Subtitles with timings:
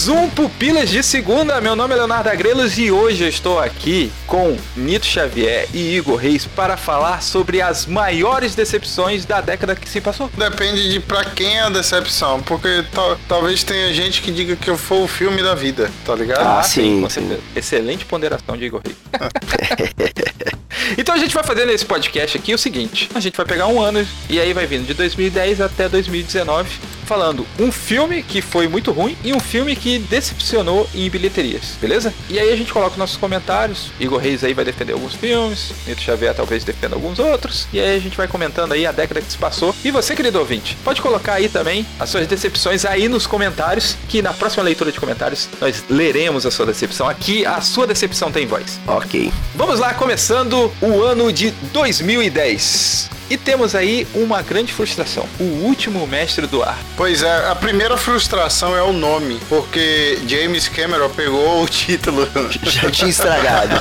[0.00, 1.60] Mais um Pupilas de Segunda.
[1.60, 6.16] Meu nome é Leonardo Agrelos e hoje eu estou aqui com Nito Xavier e Igor
[6.16, 10.30] Reis para falar sobre as maiores decepções da década que se passou.
[10.38, 14.74] Depende de pra quem é a decepção, porque tal- talvez tenha gente que diga que
[14.74, 16.46] foi o filme da vida, tá ligado?
[16.46, 17.20] Ah, sim, com sim.
[17.20, 17.42] certeza.
[17.54, 18.96] Excelente ponderação de Igor Reis.
[20.96, 23.78] então a gente vai fazer nesse podcast aqui o seguinte: a gente vai pegar um
[23.78, 26.70] ano e aí vai vindo de 2010 até 2019,
[27.10, 32.14] falando um filme que foi muito ruim e um filme que decepcionou em bilheterias, beleza?
[32.28, 33.90] E aí a gente coloca os nossos comentários.
[33.98, 37.66] Igor Reis aí vai defender alguns filmes, Nito Xavier talvez defenda alguns outros.
[37.72, 39.74] E aí a gente vai comentando aí a década que se passou.
[39.84, 44.22] E você, querido ouvinte, pode colocar aí também as suas decepções aí nos comentários, que
[44.22, 47.08] na próxima leitura de comentários nós leremos a sua decepção.
[47.08, 48.78] Aqui a sua decepção tem voz.
[48.86, 49.32] Ok.
[49.56, 53.19] Vamos lá, começando o ano de 2010.
[53.30, 55.24] E temos aí uma grande frustração.
[55.38, 56.76] O último mestre do ar.
[56.96, 62.28] Pois é, a primeira frustração é o nome, porque James Cameron pegou o título.
[62.64, 63.76] Já tinha estragado.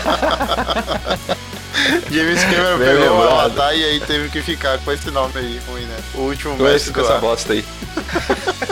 [2.11, 3.23] James Cameron Bem pegou o.
[3.23, 5.97] Avatar e aí teve que ficar com esse nome aí ruim, né?
[6.14, 7.20] O último Com mestre essa do ar.
[7.22, 7.66] bosta aí.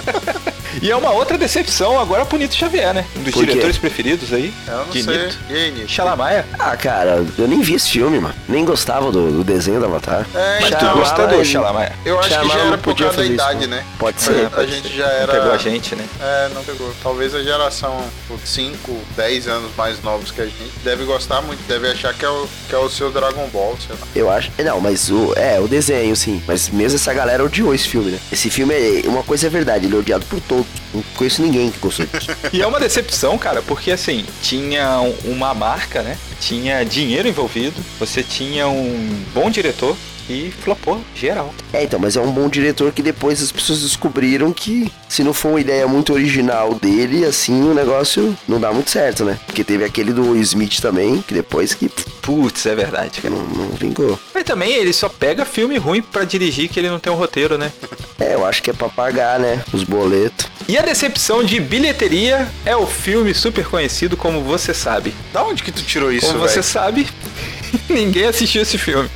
[0.81, 3.06] e é uma outra decepção agora pro Nito Xavier, né?
[3.16, 3.47] Um dos Por quê?
[3.52, 4.53] diretores preferidos aí.
[4.67, 5.17] Eu não de sei.
[5.17, 5.38] Nito.
[5.50, 5.92] E aí, Nick?
[5.92, 6.45] Xalamaia.
[6.59, 8.36] Ah, cara, eu nem vi esse filme, mano.
[8.47, 10.25] Nem gostava do, do desenho do Avatar.
[10.33, 11.92] É, Mas tu então, gostou do Xalamaia?
[12.05, 13.77] eu acho que já era por causa da isso, idade, não.
[13.77, 13.83] né?
[13.98, 14.49] Pode É, ser.
[14.55, 15.27] a gente já era.
[15.33, 16.05] Não pegou a gente, né?
[16.21, 16.93] É, não pegou.
[17.02, 18.04] Talvez a geração
[18.43, 22.30] 5, 10 anos mais novos que a gente deve gostar muito, deve achar que é
[22.30, 24.08] o, que é o seu Dragon Ball, sei lá.
[24.16, 24.52] Eu acho.
[24.64, 25.33] Não, mas o.
[25.36, 26.42] É, o desenho, sim.
[26.48, 28.20] Mas mesmo essa galera odiou esse filme, né?
[28.32, 29.02] Esse filme é.
[29.08, 30.67] Uma coisa é verdade, ele é odiado por todos.
[30.94, 32.08] Não conheço ninguém que disso.
[32.54, 36.17] E é uma decepção, cara, porque assim, tinha um- uma marca, né?
[36.39, 39.95] Tinha dinheiro envolvido, você tinha um bom diretor
[40.30, 41.54] e flopou geral.
[41.72, 45.33] É, então, mas é um bom diretor que depois as pessoas descobriram que se não
[45.33, 49.39] for uma ideia muito original dele, assim, o negócio não dá muito certo, né?
[49.45, 51.89] Porque teve aquele do Will Smith também, que depois que
[52.22, 53.34] Putz, é verdade, cara.
[53.34, 54.20] não, não vingou.
[54.34, 57.58] Mas também ele só pega filme ruim pra dirigir que ele não tem um roteiro,
[57.58, 57.72] né?
[58.20, 59.64] É, eu acho que é pra pagar, né?
[59.72, 60.45] Os boletos.
[60.67, 65.14] E a decepção de bilheteria é o filme super conhecido como Você Sabe.
[65.32, 66.52] Da onde que tu tirou isso, Como velho?
[66.52, 67.08] você sabe,
[67.89, 69.10] ninguém assistiu esse filme.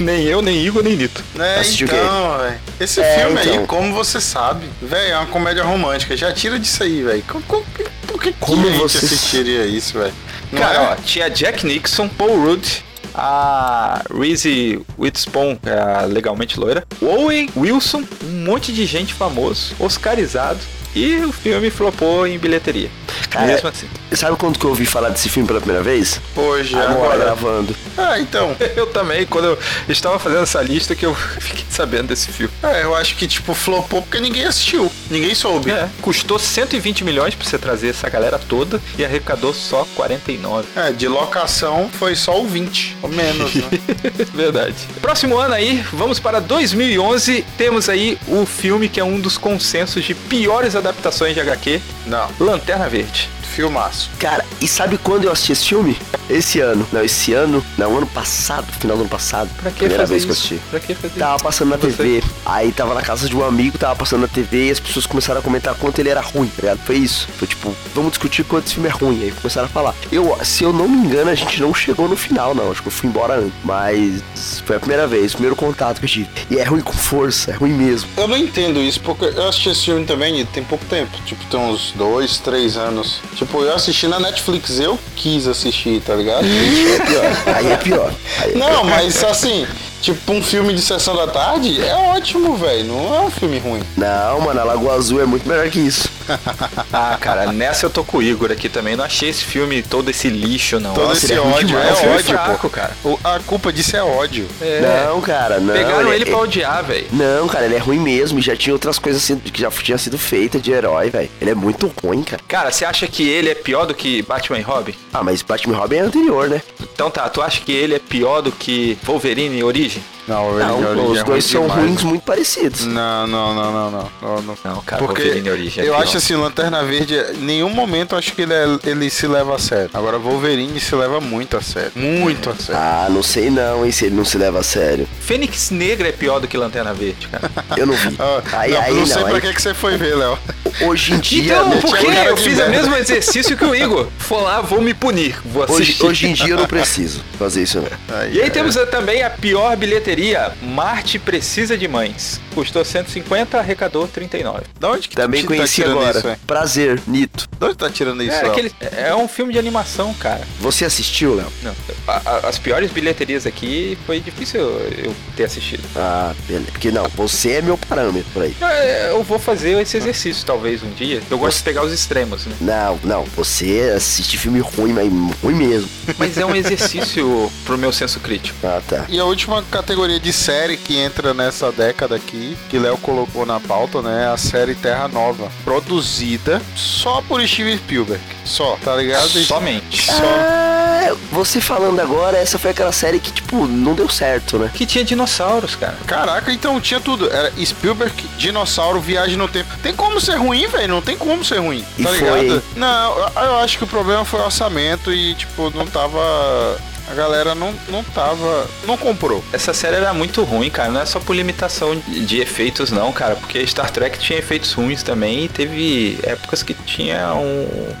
[0.00, 1.22] Nem eu, nem Igor, nem Nito.
[1.38, 2.58] É, Assistiu o então, velho.
[2.80, 3.66] Esse É, filme aí, então.
[3.66, 6.16] como você sabe, velho, é uma comédia romântica.
[6.16, 7.22] Já tira disso aí, velho.
[7.28, 7.62] Co- co-
[8.08, 10.14] Por que, Como que a gente você assistiria isso, velho?
[10.50, 10.80] Não Cara, é?
[10.92, 12.66] ó, tinha Jack Nixon, Paul Rudd,
[13.14, 19.74] a Reese Witherspoon, que é a legalmente loira, Owen Wilson, um monte de gente famoso,
[19.78, 20.58] oscarizado,
[20.94, 22.90] e o filme flopou em bilheteria.
[23.30, 23.86] Cara, Mesmo assim.
[24.12, 26.20] Sabe quando que eu ouvi falar desse filme pela primeira vez?
[26.34, 27.18] Hoje, Agora, agora.
[27.18, 27.76] gravando.
[27.96, 28.56] Ah, então.
[28.76, 29.58] Eu também, quando eu
[29.88, 32.52] estava fazendo essa lista, que eu fiquei sabendo desse filme.
[32.62, 34.90] É, eu acho que, tipo, flopou porque ninguém assistiu.
[35.10, 35.70] Ninguém soube.
[35.70, 40.66] É, custou 120 milhões pra você trazer essa galera toda e arrecadou só 49.
[40.74, 43.68] É, de locação foi só o 20, ou menos, né?
[44.34, 44.74] Verdade.
[45.00, 47.44] Próximo ano aí, vamos para 2011.
[47.56, 52.28] Temos aí o filme que é um dos consensos de piores adaptações de HQ, Não,
[52.38, 53.28] Lanterna Verde.
[53.50, 54.10] Filmaço.
[54.18, 55.96] Cara, e sabe quando eu assisti esse filme?
[56.28, 56.86] Esse ano.
[56.92, 57.64] Não, esse ano.
[57.76, 58.66] Não, ano passado.
[58.78, 59.50] Final do ano passado.
[59.60, 60.46] Pra que Primeira fazer vez que eu isso?
[60.46, 60.68] assisti.
[60.70, 61.44] Pra que fazer Tava isso?
[61.44, 61.88] passando na Você?
[61.92, 62.22] TV.
[62.46, 65.40] Aí tava na casa de um amigo, tava passando na TV e as pessoas começaram
[65.40, 66.78] a comentar quanto ele era ruim, tá ligado?
[66.84, 67.28] Foi isso.
[67.36, 69.22] Foi tipo, vamos discutir quanto esse filme é ruim.
[69.24, 69.94] Aí começaram a falar.
[70.12, 72.70] Eu, se eu não me engano, a gente não chegou no final, não.
[72.70, 73.52] Acho que eu fui embora antes.
[73.64, 74.22] Mas
[74.64, 76.28] foi a primeira vez, o primeiro contato que eu tive.
[76.50, 78.08] E é ruim com força, é ruim mesmo.
[78.16, 81.10] Eu não entendo isso, porque eu assisti esse filme também e tem pouco tempo.
[81.24, 83.20] Tipo, tem uns dois, três anos.
[83.40, 86.44] Tipo, eu assisti na Netflix, eu quis assistir, tá ligado?
[86.44, 87.56] É pior.
[87.56, 88.12] Aí é pior.
[88.42, 89.66] Aí é Não, mas assim,
[90.02, 92.84] tipo, um filme de sessão da tarde é ótimo, velho.
[92.84, 93.80] Não é um filme ruim.
[93.96, 96.10] Não, mano, a Lagoa Azul é muito melhor que isso.
[96.92, 98.96] Ah, cara, nessa eu tô com o Igor aqui também.
[98.96, 100.92] Não achei esse filme todo esse lixo, não.
[100.94, 101.88] Todo Nossa, esse ele é ruim ódio, demais.
[101.88, 102.70] é um ódio, fraco, pô.
[102.70, 102.96] cara.
[103.04, 104.46] O- a culpa disso é ódio.
[104.60, 105.06] É.
[105.06, 105.72] Não, cara, não.
[105.74, 107.06] Pegaram ele é- pra odiar, velho.
[107.12, 108.38] Não, cara, ele é ruim mesmo.
[108.38, 111.30] E já tinha outras coisas assim, que já tinha sido feita de herói, velho.
[111.40, 112.42] Ele é muito ruim, cara.
[112.48, 114.94] Cara, você acha que ele é pior do que Batman e Robin?
[115.12, 116.60] Ah, mas Batman e Robin é anterior, né?
[116.82, 120.02] Então tá, tu acha que ele é pior do que Wolverine e Origem?
[120.30, 121.80] Não, Não, Origem os é dois são demais.
[121.82, 122.86] ruins muito parecidos.
[122.86, 124.10] Não, não, não, não, não.
[124.22, 124.58] não, não.
[124.64, 126.02] Não, cara, Porque Wolverine e Origem é eu pior.
[126.02, 129.54] acho assim, Lanterna Verde, em nenhum momento eu acho que ele, é- ele se leva
[129.54, 129.90] a sério.
[129.92, 131.92] Agora, Wolverine se leva muito a sério.
[131.96, 132.80] Muito a sério.
[132.80, 135.08] Ah, não sei não, hein, se ele não se leva a sério.
[135.20, 137.50] Fênix Negra é pior do que Lanterna Verde, cara.
[137.76, 138.16] Eu não vi.
[138.18, 139.24] Ah, aí, não, aí não sei não.
[139.24, 140.38] pra aí- que, que você foi ver, Léo.
[140.86, 141.54] Hoje em dia.
[141.54, 142.70] Então, né, por que eu fiz o merda.
[142.70, 144.06] mesmo exercício que o Igor?
[144.28, 145.36] Vou lá, vou me punir.
[145.44, 146.06] Vou hoje, assistir.
[146.06, 147.88] hoje em dia eu não preciso fazer isso, não.
[148.16, 150.19] Ai, E aí ai, temos também a pior bilheteria.
[150.62, 152.40] Marte precisa de mães.
[152.54, 154.62] Custou 150, arrecadou 39.
[154.78, 156.18] Da onde que Também tu conheci tá agora.
[156.18, 156.36] isso, é?
[156.46, 157.48] Prazer, Nito.
[157.58, 158.50] Da onde tá tirando isso, É, Léo?
[158.52, 160.40] aquele, é um filme de animação, cara.
[160.60, 161.46] Você assistiu, Léo?
[161.62, 161.74] Não,
[162.08, 165.82] a- a- as piores bilheterias aqui foi difícil eu, eu ter assistido.
[165.96, 166.70] Ah, beleza.
[166.72, 168.54] Porque não, você é meu parâmetro aí.
[168.60, 171.20] É, Eu vou fazer esse exercício talvez um dia.
[171.30, 172.54] Eu gosto de pegar os extremos, né?
[172.60, 175.08] Não, não, você assiste filme ruim, mas
[175.42, 175.88] ruim mesmo.
[176.18, 178.56] Mas é um exercício pro meu senso crítico.
[178.66, 179.04] Ah, tá.
[179.08, 183.60] E a última categoria de série que entra nessa década aqui, que Léo colocou na
[183.60, 184.30] pauta, né?
[184.32, 185.50] A série Terra Nova.
[185.64, 188.22] Produzida só por Steven Spielberg.
[188.44, 189.28] Só, tá ligado?
[189.44, 190.06] Somente.
[190.06, 190.12] Só.
[190.24, 194.70] Ah, você falando agora, essa foi aquela série que, tipo, não deu certo, né?
[194.74, 195.96] Que tinha dinossauros, cara.
[196.06, 197.30] Caraca, então tinha tudo.
[197.30, 199.70] Era Spielberg, dinossauro, viagem no tempo.
[199.82, 200.88] Tem como ser ruim, velho?
[200.88, 201.84] Não tem como ser ruim.
[201.98, 202.62] E tá foi, ligado?
[202.76, 206.78] Não, eu- eu acho que o problema foi o orçamento e, tipo, não tava.
[207.10, 208.68] A galera não, não tava.
[208.86, 209.44] Não comprou.
[209.52, 210.90] Essa série era muito ruim, cara.
[210.90, 213.34] Não é só por limitação de de efeitos, não, cara.
[213.34, 217.92] Porque Star Trek tinha efeitos ruins também e teve épocas que tinha um.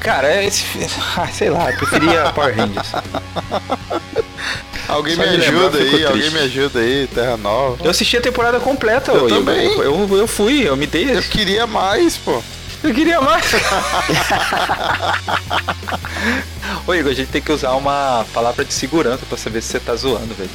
[0.00, 0.64] Cara, esse.
[1.16, 2.92] Ah, sei lá, eu preferia Power Rangers.
[4.86, 7.78] Alguém Só me lembrar, ajuda eu fico aí, alguém me ajuda aí, Terra Nova.
[7.82, 9.72] Eu assisti a temporada completa, Eu ô, também.
[9.72, 11.16] Eu, eu, eu fui, eu me dei.
[11.16, 12.42] Eu queria mais, pô.
[12.84, 13.46] Eu queria mais.
[16.86, 19.80] Ô Igor, a gente tem que usar uma palavra de segurança pra saber se você
[19.80, 20.50] tá zoando, velho.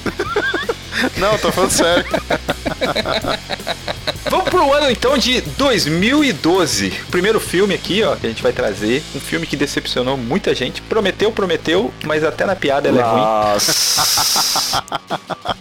[1.17, 2.05] Não, tô falando sério.
[4.29, 6.91] Vamos pro ano então de 2012.
[7.09, 9.03] Primeiro filme aqui, ó, que a gente vai trazer.
[9.13, 10.81] Um filme que decepcionou muita gente.
[10.81, 13.23] Prometeu, prometeu, mas até na piada ela é ruim.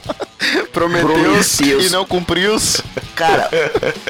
[0.72, 1.60] Prometeus.
[1.60, 2.56] e não cumpriu.
[3.14, 3.50] Cara,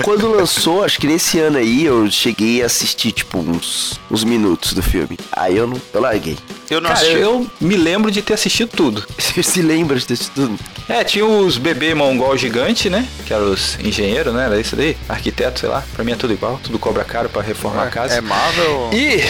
[0.03, 4.73] quando lançou, acho que nesse ano aí, eu cheguei a assistir, tipo, uns, uns minutos
[4.73, 5.19] do filme.
[5.33, 5.81] Aí eu não.
[5.93, 6.39] Eu larguei.
[6.71, 7.19] Eu não Cara, assisti.
[7.21, 9.05] eu me lembro de ter assistido tudo.
[9.19, 10.57] Você se lembra disso tudo?
[10.89, 13.07] É, tinha os bebê mongol gigante, né?
[13.27, 14.47] Que eram os engenheiros, né?
[14.47, 14.97] Era isso daí?
[15.09, 15.83] Arquiteto, sei lá.
[15.95, 16.61] Pra mim é tudo igual.
[16.63, 18.15] Tudo cobra caro pra reformar a casa.
[18.15, 18.91] É Marvel?
[18.93, 19.23] E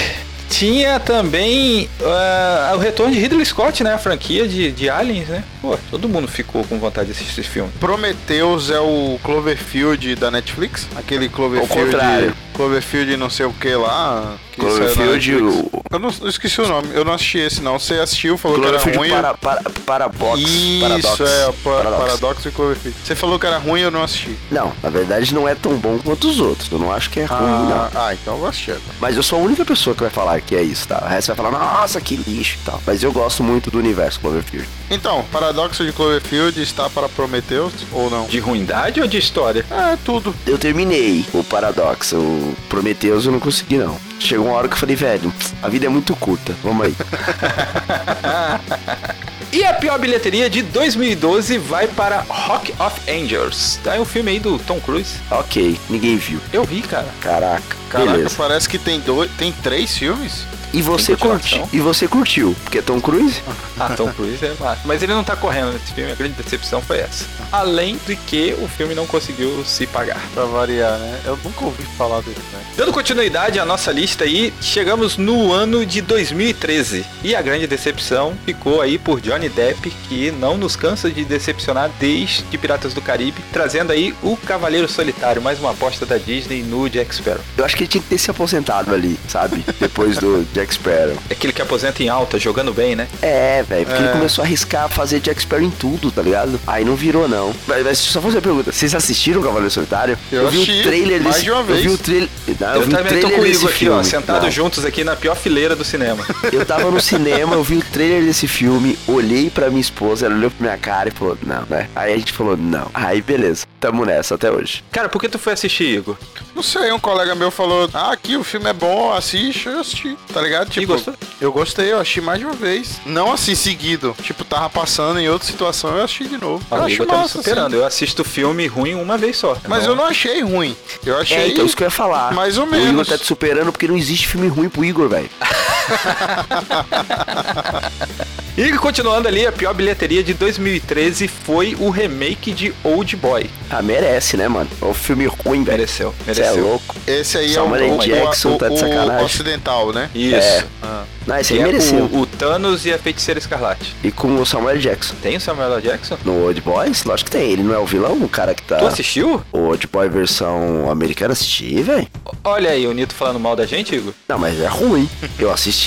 [0.50, 3.94] tinha também ah, o retorno de Ridley Scott, né?
[3.94, 5.44] A franquia de, de Aliens, né?
[5.62, 7.70] Pô, todo mundo ficou com vontade de assistir esse filme.
[7.78, 10.86] Prometheus é o Cloverfield da Netflix?
[10.96, 11.92] Aquele Cloverfield.
[11.92, 12.34] contrário.
[12.60, 14.36] Cloverfield não sei o que lá.
[14.52, 17.78] Que Cloverfield, o- Eu não eu esqueci o nome, eu não assisti esse não.
[17.78, 19.36] Você assistiu, falou Cloverfield que era ruim.
[19.40, 20.40] para, para, Parabox.
[20.40, 21.20] Isso, Paradox.
[21.20, 21.98] é, pa- Paradox.
[22.04, 22.98] Paradox e Cloverfield.
[23.02, 24.36] Você falou que era ruim, eu não assisti.
[24.50, 26.70] Não, na verdade não é tão bom quanto os outros.
[26.70, 27.76] Eu não acho que é ruim, não.
[27.76, 28.76] Ah, ah, então eu vou assistir.
[29.00, 31.00] Mas eu sou a única pessoa que vai falar que é isso, tá?
[31.02, 32.80] O resto vai falar, nossa, que lixo e tal.
[32.86, 34.68] Mas eu gosto muito do universo Cloverfield.
[34.90, 38.26] Então, Paradoxo de Cloverfield está para Prometheus ou não?
[38.26, 39.64] De ruindade ou de história?
[39.70, 40.34] É, tudo.
[40.46, 42.12] Eu terminei o Paradox,
[42.50, 43.96] o Prometheus eu não consegui não.
[44.18, 45.32] Chegou uma hora que eu falei, velho,
[45.62, 46.94] a vida é muito curta, vamos aí.
[49.52, 53.80] E a pior bilheteria de 2012 vai para Rock of Angels.
[53.82, 53.96] Tá?
[53.96, 55.16] É um filme aí do Tom Cruise.
[55.28, 56.38] ok, ninguém viu.
[56.52, 57.08] Eu vi, cara.
[57.20, 58.34] Caraca, Caraca, beleza.
[58.38, 60.44] parece que tem dois, tem três filmes.
[60.72, 61.68] E você curtiu?
[61.72, 62.54] E você curtiu?
[62.62, 63.40] Porque é Tom Cruise?
[63.82, 64.82] Ah, Tom Cruise é massa.
[64.84, 67.24] Mas ele não tá correndo nesse filme, a grande decepção foi essa.
[67.50, 70.20] Além de que o filme não conseguiu se pagar.
[70.34, 71.18] Pra variar, né?
[71.24, 72.60] Eu nunca ouvi falar dele, né?
[72.76, 77.06] Dando continuidade à nossa lista aí, chegamos no ano de 2013.
[77.24, 81.90] E a grande decepção ficou aí por Johnny Depp, que não nos cansa de decepcionar
[81.98, 86.86] desde Piratas do Caribe, trazendo aí o Cavaleiro Solitário, mais uma aposta da Disney no
[86.90, 87.40] Jack Sparrow.
[87.56, 89.64] Eu acho que ele tinha que ter se aposentado ali, sabe?
[89.80, 91.16] Depois do Jack Sparrow.
[91.28, 93.08] É Aquele que aposenta em alta, jogando bem, né?
[93.22, 94.04] É, velho, porque É.
[94.04, 96.60] ele começou a arriscar fazer Jack Sparrow em tudo, tá ligado?
[96.66, 97.48] Aí não virou, não.
[97.66, 98.72] Mas, mas deixa eu só fazer uma pergunta.
[98.72, 100.18] Vocês assistiram Cavaleiro Solitário?
[100.30, 101.44] Eu vi assisti, o trailer mais desse...
[101.44, 101.94] de uma Eu vi vez.
[101.94, 102.28] o trailer...
[102.60, 103.98] Não, eu, Eu, também tô trailer com o desse Igor aqui, filme.
[103.98, 104.50] ó, sentados Não.
[104.50, 106.24] juntos aqui na pior fileira do cinema.
[106.52, 110.34] Eu tava no cinema, eu vi o trailer desse filme, olhei pra minha esposa, ela
[110.34, 111.88] olhou pra minha cara e falou, não, né?
[111.94, 112.90] Aí a gente falou, não.
[112.92, 113.66] Aí beleza.
[113.80, 114.84] Tamo nessa até hoje.
[114.92, 116.16] Cara, por que tu foi assistir, Igor?
[116.54, 120.16] Não sei, um colega meu falou: Ah, aqui o filme é bom, assiste, eu assisti.
[120.32, 120.68] Tá ligado?
[120.70, 121.14] Tipo, gostou?
[121.40, 123.00] eu gostei, eu assisti mais de uma vez.
[123.06, 124.14] Não assim seguido.
[124.22, 126.64] Tipo, tava passando em outra situação, eu assisti de novo.
[126.70, 127.66] Ah, eu acho tá massa, superando.
[127.68, 127.76] assim.
[127.76, 129.56] Eu assisto filme ruim uma vez só.
[129.66, 130.76] Mas eu não achei ruim.
[131.04, 131.36] Eu achei.
[131.38, 132.32] É, então isso que eu ia falar.
[132.34, 133.08] Mais ou O Igor menos.
[133.08, 135.30] tá te superando porque não existe filme ruim pro Igor, velho.
[138.56, 143.48] E continuando ali, a pior bilheteria de 2013 foi o remake de Old Boy.
[143.70, 144.68] Ah, merece, né, mano?
[144.82, 145.78] É um filme ruim, velho.
[145.78, 146.66] Mereceu, Você é mereceu.
[146.66, 146.94] louco.
[147.06, 149.22] Esse aí Samuel é o, o, Jackson o, tá de o- sacanagem.
[149.22, 150.10] o ocidental, né?
[150.14, 150.34] Isso.
[150.36, 150.64] É.
[150.82, 151.04] Ah.
[151.26, 152.04] Não, esse aí é mereceu.
[152.04, 153.94] o, o Thanos e a Feiticeira Escarlate.
[154.02, 154.78] E com o Samuel.
[154.78, 155.14] Jackson.
[155.22, 155.82] Tem o Samuel L.
[155.82, 156.18] Jackson?
[156.24, 157.52] No Old Boys, lógico que tem.
[157.52, 158.76] Ele não é o vilão, o cara que tá.
[158.76, 159.42] Tu assistiu?
[159.52, 162.06] O Old Boy versão americana assisti, velho.
[162.44, 164.12] Olha aí, o Nito falando mal da gente, Igor.
[164.28, 165.08] Não, mas é ruim.
[165.38, 165.79] Eu assisti.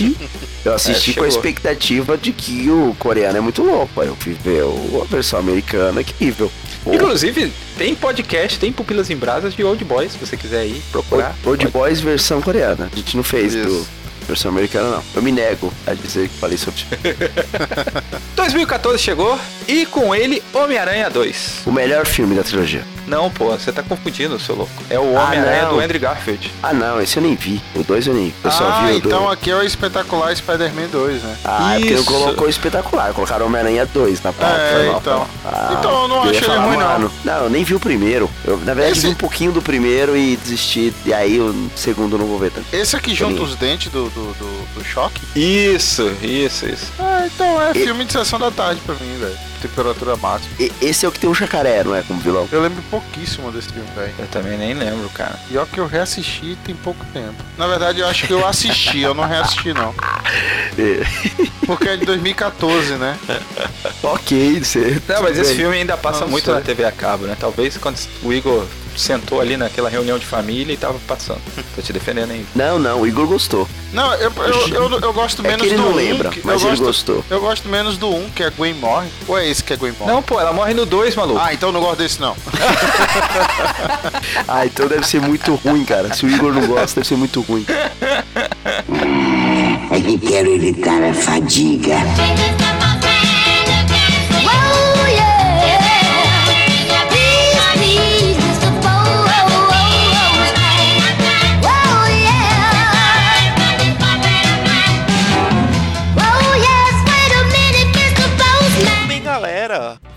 [0.65, 4.01] Eu assisti É, com a expectativa de que o coreano é muito louco.
[4.01, 6.51] Aí eu fui ver a versão americana, que nível.
[6.85, 11.35] Inclusive, tem podcast, tem Pupilas em Brasas de Old Boy, se você quiser aí procurar.
[11.45, 11.67] Old Pode.
[11.67, 12.89] Boys versão coreana.
[12.91, 13.67] A gente não fez Isso.
[13.69, 13.88] do
[14.27, 15.03] versão americana, não.
[15.15, 16.81] Eu me nego a dizer que falei sobre
[18.35, 21.62] 2014 chegou e com ele Homem-Aranha 2.
[21.65, 22.83] o melhor filme da trilogia.
[23.07, 24.72] Não, pô, você tá confundindo, seu louco.
[24.89, 25.74] É o Ah, Homem-Aranha não.
[25.75, 26.51] do Andrew Garfield.
[26.62, 27.62] Ah, não, esse eu nem vi.
[27.75, 28.36] O 2 eu nem vi.
[28.43, 31.38] Eu só ah, vi o então aqui é o espetacular Spider-Man 2, né?
[31.43, 32.12] Ah, é porque não Isso.
[32.12, 33.13] colocou espetacular.
[33.13, 34.55] Colocaram Homem-Aranha 2 na pauta.
[34.55, 35.27] É, mal, então.
[35.45, 36.88] Ah, Então eu não ia achei ele ruim, não.
[36.88, 37.43] mano, não.
[37.43, 38.29] eu nem vi o primeiro.
[38.45, 40.93] Eu, na verdade, Esse- vi um pouquinho do primeiro e desisti.
[41.05, 42.67] E aí o segundo eu não vou ver tanto.
[42.74, 45.22] Esse aqui junta os dentes do, do, do, do choque?
[45.36, 46.86] Isso, isso, isso.
[47.00, 49.38] Ah, então é E- filme de sessão da tarde pra mim, velho.
[49.62, 50.50] Temperatura máxima.
[50.60, 52.01] E- esse é o que tem um jacaré, não é?
[52.01, 52.48] Como vilão.
[52.51, 54.13] Eu lembro pouquíssimo desse filme, velho.
[54.19, 55.39] Eu também nem lembro, cara.
[55.50, 57.43] E ó que eu reassisti tem pouco tempo.
[57.57, 59.93] Na verdade, eu acho que eu assisti, eu não reassisti, não.
[60.75, 61.03] É.
[61.67, 63.15] Porque é de 2014, né?
[64.01, 65.00] ok, você.
[65.07, 66.53] Não, mas esse filme ainda passa Não muito sei.
[66.55, 67.38] na TV a cabo, né?
[67.39, 71.41] Talvez quando o Igor sentou ali naquela reunião de família e tava passando.
[71.75, 72.45] Tô te defendendo aí.
[72.55, 73.67] Não, não, o Igor gostou.
[73.91, 75.95] Não, eu, eu, eu, eu gosto É menos que ele do não 1.
[75.95, 77.25] lembra, que- mas eu ele gosto, gostou.
[77.29, 79.07] Eu gosto menos do 1, que é Gwen morre.
[79.27, 80.12] Ou é esse que é Gwen morre?
[80.12, 81.39] Não, pô, ela morre no 2, maluco.
[81.39, 82.35] Ah, então eu não gosto desse, não.
[84.47, 86.13] Ah, então deve ser muito ruim, cara.
[86.13, 87.65] Se o Igor não gosta, deve ser muito ruim.
[89.91, 91.95] É que quero evitar a fadiga.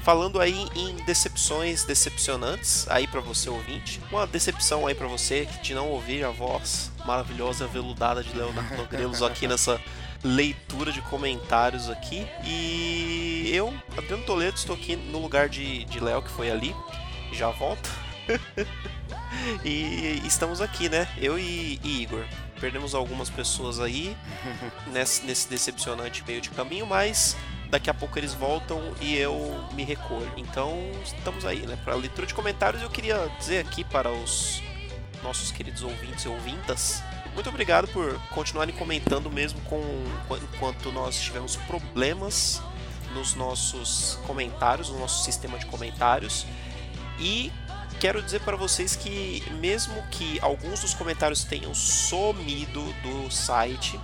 [0.06, 5.75] Falando aí em decepções decepcionantes aí pra você ouvinte, uma decepção aí pra você de
[5.75, 9.80] não ouvir a voz maravilhosa veludada de Leonardo Grelos aqui nessa
[10.22, 12.25] leitura de comentários aqui.
[12.44, 16.72] E eu, Adriano Toledo, estou aqui no lugar de, de Léo que foi ali,
[17.32, 17.90] já volto.
[19.64, 21.08] e estamos aqui, né?
[21.18, 22.25] Eu e, e Igor.
[22.60, 24.16] Perdemos algumas pessoas aí
[24.86, 27.36] nesse, nesse decepcionante meio de caminho, mas
[27.70, 30.32] daqui a pouco eles voltam e eu me recolho.
[30.37, 31.78] Então estamos aí, né?
[31.85, 34.62] Para leitura de comentários, eu queria dizer aqui para os
[35.23, 37.02] nossos queridos ouvintes e ouvintas.
[37.35, 39.82] Muito obrigado por continuarem comentando mesmo com
[40.54, 42.62] enquanto nós tivemos problemas
[43.12, 46.46] nos nossos comentários, no nosso sistema de comentários.
[47.18, 47.52] E
[47.99, 53.99] quero dizer para vocês que mesmo que alguns dos comentários tenham sumido do site,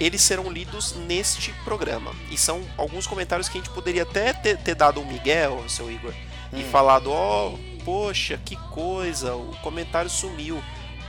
[0.00, 2.12] eles serão lidos neste programa.
[2.30, 5.90] E são alguns comentários que a gente poderia até ter, ter dado um Miguel, seu
[5.90, 6.14] Igor,
[6.52, 7.52] e falado, ó,
[7.84, 10.62] poxa, que coisa, o comentário sumiu,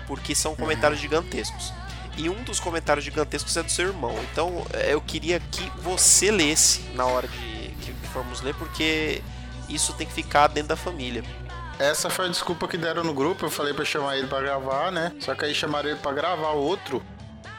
[0.06, 1.74] porque são comentários gigantescos.
[2.18, 4.14] E um dos comentários gigantescos é do seu irmão.
[4.32, 9.22] Então eh, eu queria que você lesse na hora de que formos ler, porque
[9.70, 11.24] isso tem que ficar dentro da família.
[11.80, 13.46] Essa foi a desculpa que deram no grupo.
[13.46, 15.14] Eu falei pra chamar ele pra gravar, né?
[15.22, 17.02] Só que aí chamaram ele pra gravar outro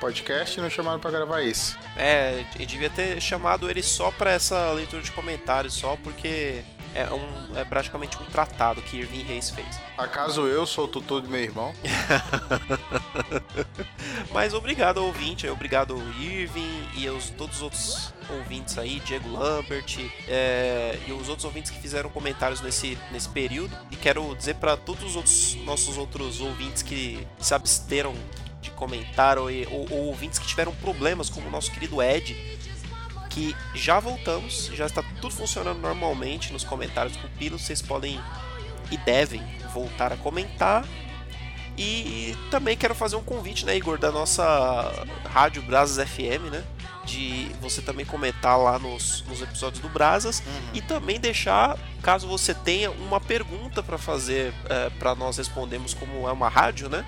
[0.03, 1.77] podcast e não chamaram pra gravar esse.
[1.97, 7.09] É, eu devia ter chamado ele só pra essa leitura de comentários, só porque é,
[7.09, 9.81] um, é praticamente um tratado que Irving Reis fez.
[9.97, 11.73] Acaso eu sou o tutor do meu irmão?
[14.35, 19.29] Mas obrigado ao ouvinte, obrigado ao Irving e aos todos os outros ouvintes aí, Diego
[19.29, 23.77] Lambert é, e os outros ouvintes que fizeram comentários nesse, nesse período.
[23.89, 28.17] E quero dizer para todos os outros nossos outros ouvintes que se absteram
[28.63, 32.35] de comentar ou, ou, ou ouvintes que tiveram problemas, como o nosso querido Ed,
[33.29, 37.59] que já voltamos, já está tudo funcionando normalmente nos comentários do Pilo.
[37.59, 38.21] Vocês podem
[38.91, 39.43] e devem
[39.73, 40.85] voltar a comentar.
[41.77, 44.93] E também quero fazer um convite, né, Igor, da nossa
[45.31, 46.65] Rádio Brasas FM, né?
[47.05, 50.43] de você também comentar lá nos, nos episódios do Brasas
[50.73, 54.55] e também deixar, caso você tenha uma pergunta para fazer
[54.99, 57.05] para nós respondermos como é uma rádio, né?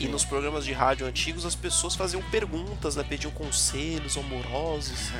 [0.00, 3.04] E nos programas de rádio antigos as pessoas faziam perguntas, né?
[3.06, 5.10] Pediam conselhos amorosos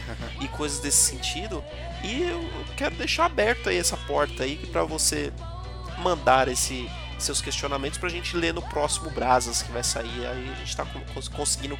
[0.40, 1.62] e coisas desse sentido.
[2.02, 5.32] E eu quero deixar aberto aí essa porta aí para você
[5.98, 10.26] mandar esse seus questionamentos pra gente ler no próximo Brasas que vai sair.
[10.26, 10.86] Aí a gente tá
[11.34, 11.78] conseguindo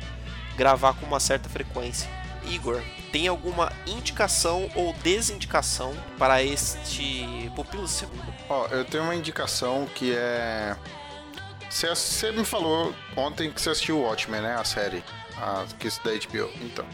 [0.57, 2.09] gravar com uma certa frequência.
[2.47, 8.35] Igor, tem alguma indicação ou desindicação para este Pupilo Segundo?
[8.49, 10.77] Ó, eu tenho uma indicação que é.
[11.71, 14.57] Você, me falou ontem que você assistiu Watchmen, né?
[14.57, 15.05] A série.
[15.37, 16.51] A, que isso da HBO.
[16.63, 16.85] Então.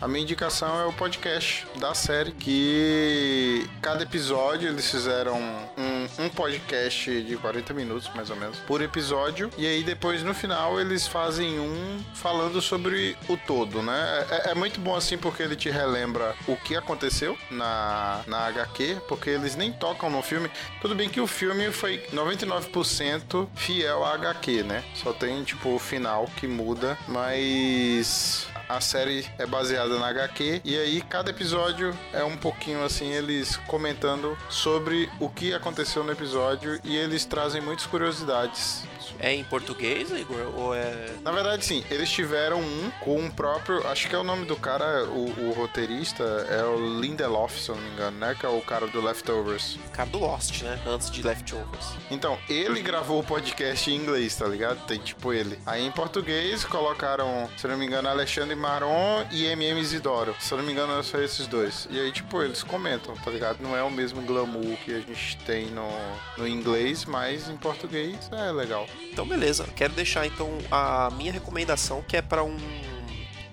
[0.00, 6.28] A minha indicação é o podcast da série, que cada episódio eles fizeram um, um
[6.28, 9.50] podcast de 40 minutos, mais ou menos, por episódio.
[9.56, 14.26] E aí depois no final eles fazem um falando sobre o todo, né?
[14.30, 18.98] É, é muito bom assim porque ele te relembra o que aconteceu na, na HQ,
[19.08, 20.50] porque eles nem tocam no filme.
[20.82, 24.84] Tudo bem que o filme foi 99% fiel à HQ, né?
[24.94, 30.76] Só tem tipo o final que muda, mas a série é baseada na HQ e
[30.76, 36.80] aí cada episódio é um pouquinho assim eles comentando sobre o que aconteceu no episódio
[36.84, 38.84] e eles trazem muitas curiosidades.
[39.18, 40.52] É em português, Igor?
[40.56, 41.10] Ou é.
[41.22, 43.86] Na verdade, sim, eles tiveram um com o próprio.
[43.86, 47.76] Acho que é o nome do cara, o, o roteirista, é o Lindelof, se eu
[47.76, 48.36] não me engano, né?
[48.38, 49.78] Que é o cara do Leftovers.
[49.92, 50.78] Cara do Lost, né?
[50.86, 51.92] Antes de Leftovers.
[52.10, 54.84] Então, ele gravou o podcast em inglês, tá ligado?
[54.86, 55.58] Tem tipo ele.
[55.66, 60.34] Aí em português colocaram, se eu não me engano, Alexandre Maron e MM Isidoro.
[60.38, 61.88] Se eu não me engano, são esses dois.
[61.90, 63.60] E aí, tipo, eles comentam, tá ligado?
[63.60, 65.88] Não é o mesmo glamour que a gente tem no,
[66.36, 68.86] no inglês, mas em português é legal.
[69.12, 69.66] Então, beleza.
[69.74, 72.56] Quero deixar então a minha recomendação, que é para um,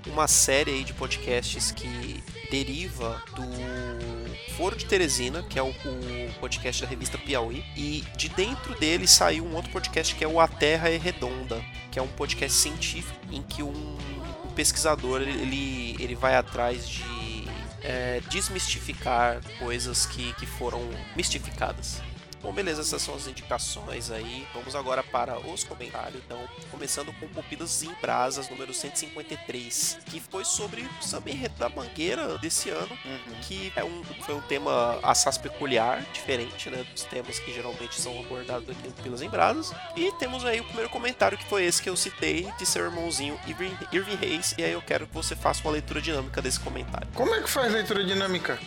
[0.07, 6.81] uma série de podcasts que deriva do Foro de Teresina, que é o, o podcast
[6.81, 10.47] da revista Piauí, e de dentro dele saiu um outro podcast que é o A
[10.47, 13.97] Terra é Redonda, que é um podcast científico em que um,
[14.45, 17.47] um pesquisador ele, ele vai atrás de
[17.81, 20.81] é, desmistificar coisas que, que foram
[21.15, 22.01] mistificadas.
[22.43, 24.45] Bom, beleza, essas são as indicações aí.
[24.53, 26.21] Vamos agora para os comentários.
[26.25, 26.37] Então,
[26.69, 32.37] começando com Pupilas em Brasas, número 153, que foi sobre o samba enredo da Mangueira
[32.39, 32.97] desse ano,
[33.43, 38.19] que é um, foi um tema assaz peculiar, diferente, né, dos temas que geralmente são
[38.19, 39.73] abordados aqui no Pupilas em Brasas.
[39.95, 43.39] E temos aí o primeiro comentário, que foi esse que eu citei, de seu irmãozinho
[43.47, 47.07] Irving, Irving Reis, e aí eu quero que você faça uma leitura dinâmica desse comentário.
[47.13, 48.59] Como é que faz leitura dinâmica?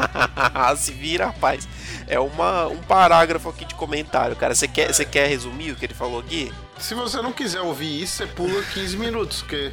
[0.78, 1.68] Se vira, rapaz.
[2.06, 4.54] É uma, um parágrafo aqui de comentário, cara.
[4.54, 6.52] Você quer, você quer resumir o que ele falou aqui?
[6.80, 9.72] Se você não quiser ouvir isso, você pula 15 minutos, porque.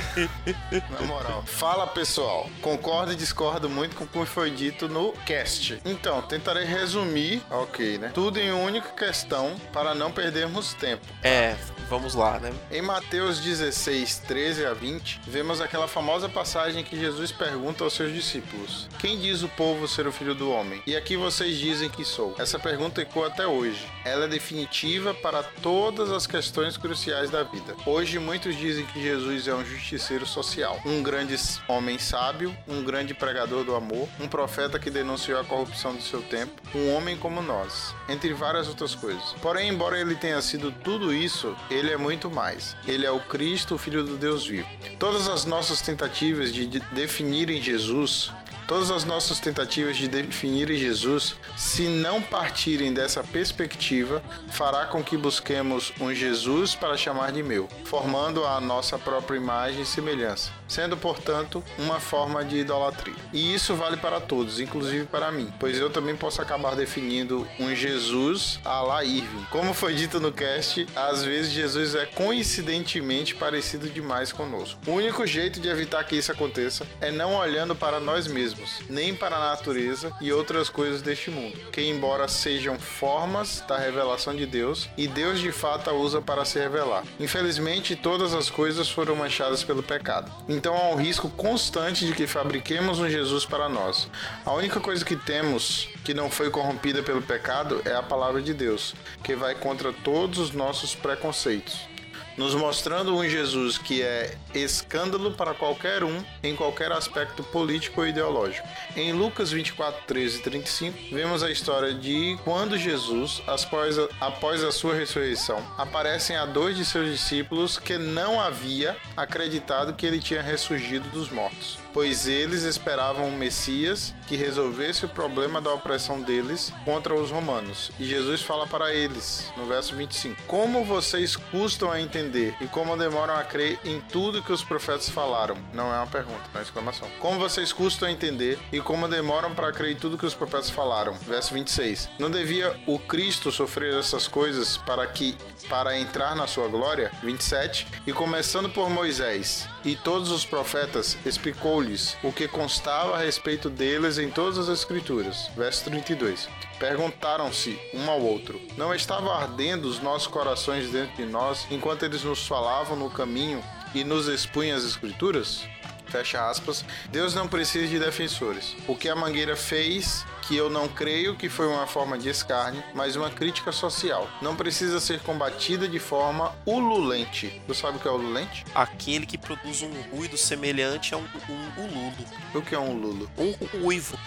[0.90, 1.42] Na moral.
[1.44, 5.80] Fala pessoal, concordo e discordo muito com o que foi dito no cast.
[5.84, 8.10] Então, tentarei resumir, ok, né?
[8.14, 11.04] Tudo em uma única questão para não perdermos tempo.
[11.22, 11.56] É,
[11.88, 12.52] vamos lá, né?
[12.70, 18.14] Em Mateus 16, 13 a 20, vemos aquela famosa passagem que Jesus pergunta aos seus
[18.14, 20.80] discípulos: Quem diz o povo ser o filho do homem?
[20.86, 22.36] E aqui vocês dizem que sou.
[22.38, 23.84] Essa pergunta ecoa até hoje.
[24.04, 27.74] Ela é definitiva para todas as questões cruciais da vida.
[27.86, 31.36] Hoje, muitos dizem que Jesus é um justiceiro social, um grande
[31.68, 36.22] homem sábio, um grande pregador do amor, um profeta que denunciou a corrupção do seu
[36.22, 39.22] tempo, um homem como nós, entre várias outras coisas.
[39.42, 42.76] Porém, embora ele tenha sido tudo isso, ele é muito mais.
[42.86, 44.68] Ele é o Cristo, o Filho do Deus vivo.
[44.98, 48.32] Todas as nossas tentativas de de- definirem Jesus
[48.70, 55.16] Todas as nossas tentativas de definir Jesus, se não partirem dessa perspectiva, fará com que
[55.16, 60.96] busquemos um Jesus para chamar de meu, formando a nossa própria imagem e semelhança, sendo,
[60.96, 63.16] portanto, uma forma de idolatria.
[63.32, 67.74] E isso vale para todos, inclusive para mim, pois eu também posso acabar definindo um
[67.74, 69.46] Jesus a la Irving.
[69.50, 74.80] Como foi dito no cast, às vezes Jesus é coincidentemente parecido demais conosco.
[74.86, 79.12] O único jeito de evitar que isso aconteça é não olhando para nós mesmos, nem
[79.14, 84.46] para a natureza e outras coisas deste mundo, que embora sejam formas da revelação de
[84.46, 87.02] Deus, e Deus de fato a usa para se revelar.
[87.18, 90.30] Infelizmente, todas as coisas foram manchadas pelo pecado.
[90.60, 94.10] Então há um risco constante de que fabriquemos um Jesus para nós.
[94.44, 98.52] A única coisa que temos que não foi corrompida pelo pecado é a palavra de
[98.52, 98.94] Deus,
[99.24, 101.88] que vai contra todos os nossos preconceitos.
[102.36, 108.06] nos mostrando um Jesus que é escândalo para qualquer um em qualquer aspecto político ou
[108.06, 108.66] ideológico.
[108.96, 114.62] Em Lucas 24, 13 e 35, vemos a história de quando Jesus, após a, após
[114.64, 120.20] a sua ressurreição, aparecem a dois de seus discípulos que não havia acreditado que ele
[120.20, 126.20] tinha ressurgido dos mortos pois eles esperavam um Messias que resolvesse o problema da opressão
[126.20, 127.90] deles contra os romanos.
[127.98, 132.96] E Jesus fala para eles, no verso 25: Como vocês custam a entender e como
[132.96, 135.56] demoram a crer em tudo que os profetas falaram?
[135.72, 137.08] Não é uma pergunta, é uma exclamação.
[137.20, 140.70] Como vocês custam a entender e como demoram para crer em tudo que os profetas
[140.70, 141.12] falaram?
[141.14, 142.08] Verso 26.
[142.18, 145.36] Não devia o Cristo sofrer essas coisas para que
[145.68, 147.10] para entrar na sua glória?
[147.22, 147.86] 27.
[148.06, 154.18] E começando por Moisés e todos os profetas, explicou-lhes o que constava a respeito deles
[154.18, 155.48] em todas as Escrituras.
[155.56, 156.48] Verso 32.
[156.78, 162.24] Perguntaram-se um ao outro: Não estavam ardendo os nossos corações dentro de nós enquanto eles
[162.24, 163.62] nos falavam no caminho
[163.94, 165.66] e nos expunham as Escrituras?
[166.06, 166.84] Fecha aspas.
[167.10, 168.76] Deus não precisa de defensores.
[168.88, 172.82] O que a Mangueira fez que eu não creio que foi uma forma de escárnio,
[172.92, 174.28] mas uma crítica social.
[174.42, 177.62] Não precisa ser combatida de forma ululente.
[177.68, 178.64] Tu sabe o que é ululente?
[178.74, 182.24] Aquele que produz um ruído semelhante a um, um ululo.
[182.52, 183.30] O que é um ululo?
[183.38, 184.18] Um uivo.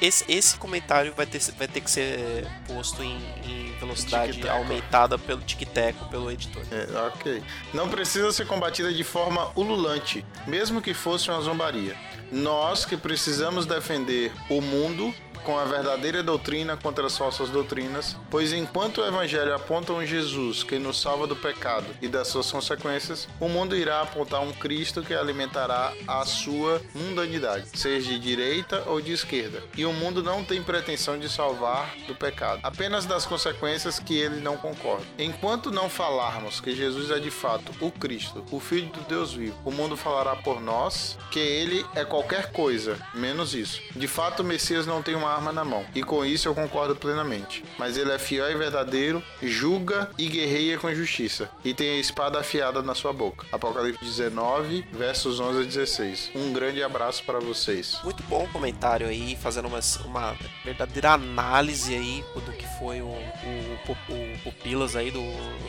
[0.00, 5.40] Esse, esse comentário vai ter, vai ter que ser posto em, em velocidade aumentada pelo
[5.40, 6.62] tic-teco, pelo editor.
[6.70, 7.42] É, ok.
[7.74, 11.96] Não precisa ser combatida de forma ululante, mesmo que fosse uma zombaria.
[12.30, 15.12] Nós que precisamos defender o mundo
[15.44, 20.62] com a verdadeira doutrina contra as falsas doutrinas, pois enquanto o evangelho aponta um Jesus
[20.62, 25.02] que nos salva do pecado e das suas consequências, o mundo irá apontar um Cristo
[25.02, 29.62] que alimentará a sua mundanidade, seja de direita ou de esquerda.
[29.76, 34.40] E o mundo não tem pretensão de salvar do pecado, apenas das consequências que ele
[34.40, 35.04] não concorda.
[35.18, 39.58] Enquanto não falarmos que Jesus é de fato o Cristo, o Filho do Deus vivo,
[39.64, 43.80] o mundo falará por nós que ele é qualquer coisa, menos isso.
[43.94, 46.94] De fato, o Messias não tem uma arma na mão, e com isso eu concordo
[46.96, 47.64] plenamente.
[47.78, 52.38] Mas ele é fiel e verdadeiro, julga e guerreia com justiça, e tem a espada
[52.40, 53.46] afiada na sua boca.
[53.52, 56.30] Apocalipse 19, versos 11 a 16.
[56.34, 57.98] Um grande abraço para vocês.
[58.04, 63.78] Muito bom comentário aí, fazendo uma, uma verdadeira análise aí do que foi o, o,
[63.86, 65.22] Pu- o Pupilas aí do,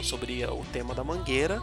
[0.04, 1.62] sobre o tema da mangueira.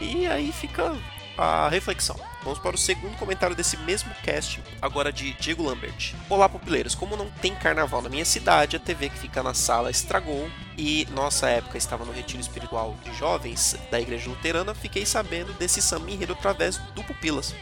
[0.00, 0.94] E aí fica
[1.36, 2.16] a reflexão.
[2.42, 6.14] Vamos para o segundo comentário desse mesmo cast, agora de Diego Lambert.
[6.28, 6.94] Olá, pupileiros.
[6.94, 11.06] Como não tem carnaval na minha cidade, a TV que fica na sala estragou e
[11.10, 16.10] nossa época estava no retiro espiritual de jovens da igreja luterana, fiquei sabendo desse samba
[16.10, 17.54] enredo através do Pupilas.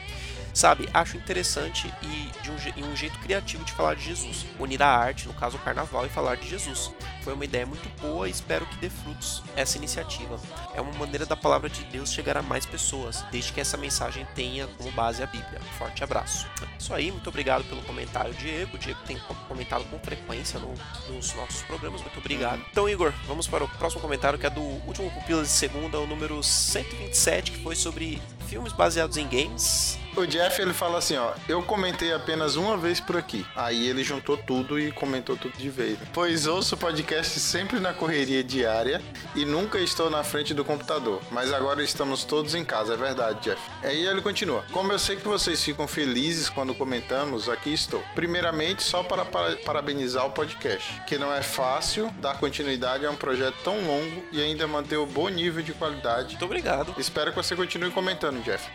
[0.54, 4.46] Sabe, acho interessante e de um, e um jeito criativo de falar de Jesus.
[4.58, 6.92] Unir a arte, no caso o carnaval, e falar de Jesus.
[7.22, 10.38] Foi uma ideia muito boa e espero que dê frutos essa iniciativa.
[10.72, 14.24] É uma maneira da palavra de Deus chegar a mais pessoas, desde que essa mensagem
[14.34, 15.60] tenha como base a Bíblia.
[15.76, 16.46] Forte abraço.
[16.78, 18.76] Isso aí, muito obrigado pelo comentário, Diego.
[18.76, 20.74] O Diego tem co- comentado com frequência no-
[21.12, 22.64] nos nossos programas, muito obrigado.
[22.70, 26.06] Então, Igor, vamos para o próximo comentário que é do último Pupilas de Segunda, o
[26.06, 29.98] número 127, que foi sobre filmes baseados em games.
[30.16, 33.44] O Jeff ele fala assim, ó, eu comentei apenas uma vez por aqui.
[33.56, 35.98] Aí ele juntou tudo e comentou tudo de vez.
[36.12, 39.02] Pois ouço o podcast sempre na correria diária
[39.34, 41.20] e nunca estou na frente do computador.
[41.32, 43.60] Mas agora estamos todos em casa, é verdade, Jeff.
[43.82, 44.64] Aí ele continua.
[44.70, 48.02] Como eu sei que vocês ficam felizes quando comentamos, aqui estou.
[48.14, 53.16] Primeiramente, só para para- parabenizar o podcast, que não é fácil dar continuidade a um
[53.16, 56.94] projeto tão longo e ainda manter o bom nível de qualidade Muito obrigado.
[56.98, 58.68] Espero que você continue comentando, Jeff.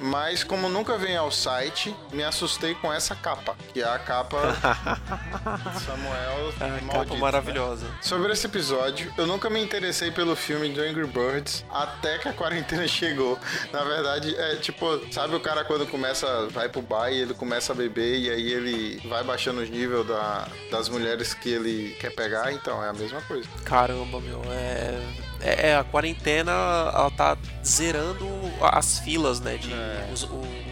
[0.00, 4.38] Mas como nunca vem ao site, me assustei com essa capa, que é a capa
[5.84, 7.20] Samuel A maldito, capa né?
[7.20, 7.86] maravilhosa.
[8.00, 12.32] Sobre esse episódio, eu nunca me interessei pelo filme do Angry Birds até que a
[12.32, 13.38] quarentena chegou.
[13.72, 17.72] Na verdade, é tipo, sabe o cara quando começa, vai pro bar e ele começa
[17.72, 22.10] a beber e aí ele vai baixando os níveis da, das mulheres que ele quer
[22.14, 22.52] pegar?
[22.52, 23.48] Então, é a mesma coisa.
[23.64, 25.00] Caramba, meu, é.
[25.40, 28.26] É, é, a quarentena, ela tá zerando
[28.62, 29.56] as filas, né?
[29.58, 29.70] De.
[29.72, 30.08] É.
[30.12, 30.64] os- o-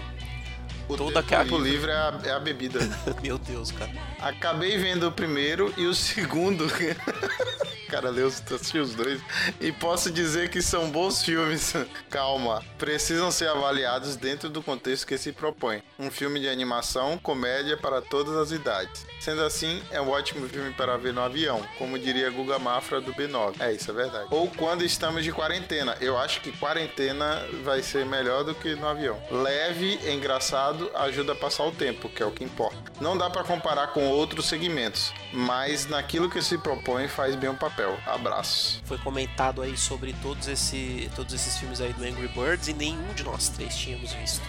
[0.88, 2.80] O Toda tempo aquela- livre é a, é a bebida.
[3.22, 3.90] Meu Deus, cara.
[4.20, 6.66] Acabei vendo o primeiro e o segundo.
[7.92, 9.20] Cara, eu assisti os dois.
[9.60, 11.74] E posso dizer que são bons filmes.
[12.08, 12.64] Calma.
[12.78, 15.82] Precisam ser avaliados dentro do contexto que se propõe.
[15.98, 19.04] Um filme de animação, comédia para todas as idades.
[19.20, 21.62] Sendo assim, é um ótimo filme para ver no avião.
[21.76, 23.60] Como diria Guga Mafra do B9.
[23.60, 24.28] É, isso é verdade.
[24.30, 25.94] Ou quando estamos de quarentena.
[26.00, 29.22] Eu acho que quarentena vai ser melhor do que no avião.
[29.30, 32.90] Leve, engraçado, ajuda a passar o tempo, que é o que importa.
[33.02, 37.54] Não dá para comparar com outros segmentos, mas naquilo que se propõe faz bem o
[37.54, 37.81] papel.
[37.82, 37.98] Papel.
[38.06, 38.80] Abraço.
[38.84, 43.12] Foi comentado aí sobre todos, esse, todos esses filmes aí do Angry Birds e nenhum
[43.14, 44.42] de nós três tínhamos visto.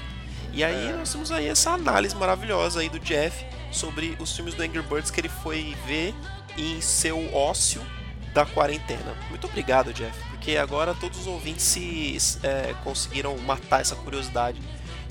[0.51, 4.61] E aí nós temos aí essa análise maravilhosa aí do Jeff sobre os filmes do
[4.61, 6.13] Angry Birds que ele foi ver
[6.57, 7.81] em seu ócio
[8.33, 9.15] da quarentena.
[9.29, 14.61] Muito obrigado, Jeff, porque agora todos os ouvintes se é, conseguiram matar essa curiosidade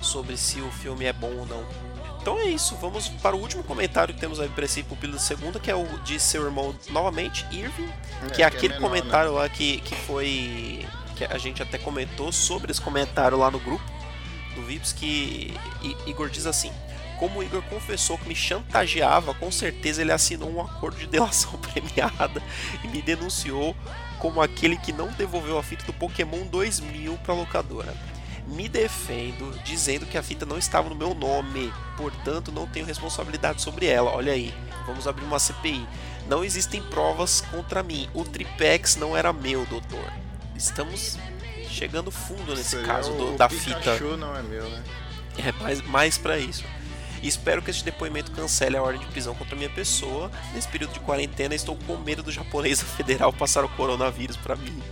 [0.01, 1.92] sobre se o filme é bom ou não.
[2.23, 5.23] Então é isso, vamos para o último comentário que temos aí para esse pupilo de
[5.23, 7.89] segunda, que é o de seu irmão novamente, Irving,
[8.33, 10.87] que é, aquele menor, comentário lá que, que foi.
[11.17, 13.83] que a gente até comentou sobre esse comentário lá no grupo
[14.55, 15.53] do Vips, que
[16.07, 16.73] Igor diz assim.
[17.19, 21.53] Como o Igor confessou que me chantageava, com certeza ele assinou um acordo de delação
[21.59, 22.41] premiada
[22.85, 23.77] e me denunciou
[24.21, 27.93] como aquele que não devolveu a fita do Pokémon 2000 para locadora.
[28.47, 33.63] Me defendo dizendo que a fita não estava no meu nome, portanto não tenho responsabilidade
[33.63, 34.11] sobre ela.
[34.11, 34.53] Olha aí,
[34.87, 35.87] vamos abrir uma CPI.
[36.29, 38.09] Não existem provas contra mim.
[38.15, 40.05] O Tripex não era meu, doutor.
[40.57, 41.19] Estamos
[41.69, 44.17] chegando fundo nesse Seria caso o- do- o da Pikachu fita.
[44.17, 44.83] não é meu, né?
[45.39, 46.65] É mais, mais para isso.
[47.23, 50.31] Espero que este depoimento cancele a ordem de prisão contra minha pessoa.
[50.53, 54.83] Nesse período de quarentena, estou com medo do japonês federal passar o coronavírus para mim.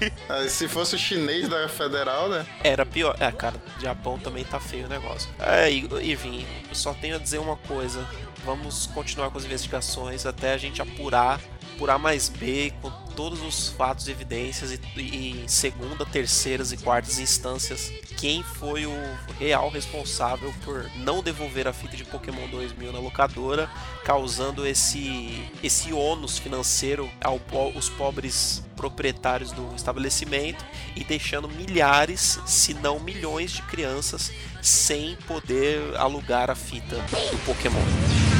[0.48, 2.46] Se fosse o chinês da Federal, né?
[2.62, 3.16] Era pior.
[3.20, 5.28] É, cara, Japão também tá feio o negócio.
[5.38, 8.06] É, enfim, só tenho a dizer uma coisa.
[8.44, 11.40] Vamos continuar com as investigações até a gente apurar,
[11.76, 16.76] apurar mais B, com todos os fatos e evidências e, e em segunda, terceiras e
[16.76, 18.94] quartas instâncias quem foi o
[19.38, 23.70] real responsável por não devolver a fita de Pokémon 2000 na locadora,
[24.04, 27.40] causando esse esse ônus financeiro aos
[27.74, 35.96] os pobres proprietários do estabelecimento e deixando milhares, se não milhões de crianças sem poder
[35.96, 38.35] alugar a fita do Pokémon.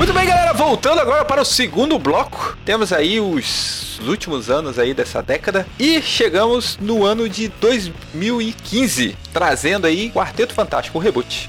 [0.00, 2.56] Muito bem, galera, voltando agora para o segundo bloco.
[2.64, 9.86] Temos aí os últimos anos aí dessa década e chegamos no ano de 2015, trazendo
[9.86, 11.48] aí Quarteto Fantástico, o reboot.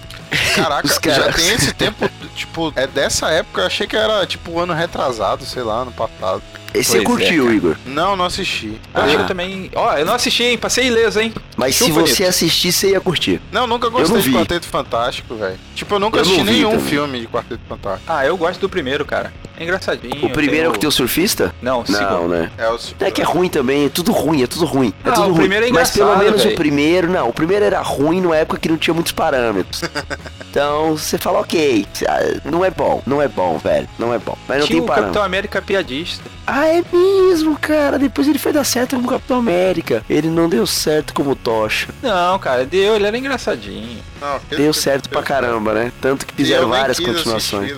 [0.56, 4.74] Caraca, já tem esse tempo, tipo, é dessa época, eu achei que era tipo ano
[4.74, 6.42] retrasado, sei lá, ano passado.
[6.74, 7.56] Esse você Pois é, curtiu, cara.
[7.58, 7.76] Igor.
[7.86, 8.80] Não, não assisti.
[8.94, 9.16] Eu acho Ah.
[9.18, 9.70] que eu também.
[9.76, 10.58] Ó, eu não assisti, hein?
[10.58, 11.34] Passei ileso, hein?
[11.58, 13.42] Mas se Chupa, você assistir, você ia curtir.
[13.52, 14.32] Não, nunca não gostei de.
[14.32, 15.60] Quarteto Fantástico, velho.
[15.76, 16.86] Tipo, eu nunca Eu não assisti nenhum também.
[16.86, 18.06] filme de Quarteto Fantástico.
[18.08, 19.34] Ah, eu gosto do primeiro, cara.
[19.62, 20.26] É engraçadinho.
[20.26, 21.54] O primeiro é o que tem o surfista?
[21.62, 22.50] Não, o Não, né?
[22.58, 24.92] É o É que é ruim também, é tudo ruim, é tudo ruim.
[25.06, 25.38] É Ah, tudo o ruim.
[25.42, 26.54] primeiro é Mas pelo engraçado, menos velho.
[26.56, 29.82] o primeiro, não, o primeiro era ruim numa época que não tinha muitos parâmetros.
[30.52, 34.38] então você fala, ok, ah, não é bom, não é bom, velho, não é bom.
[34.50, 35.14] Mas não Tinha tem o parâmetro.
[35.14, 36.30] Capitão América piadista.
[36.46, 37.98] Ah, é mesmo, cara.
[37.98, 40.04] Depois ele foi dar certo como Capitão América.
[40.10, 41.88] Ele não deu certo como Tocha.
[42.04, 44.04] Não, cara, deu, ele era engraçadinho.
[44.20, 45.92] Não, Deu certo pra caramba, né?
[46.02, 47.74] Tanto que fizeram várias continuações.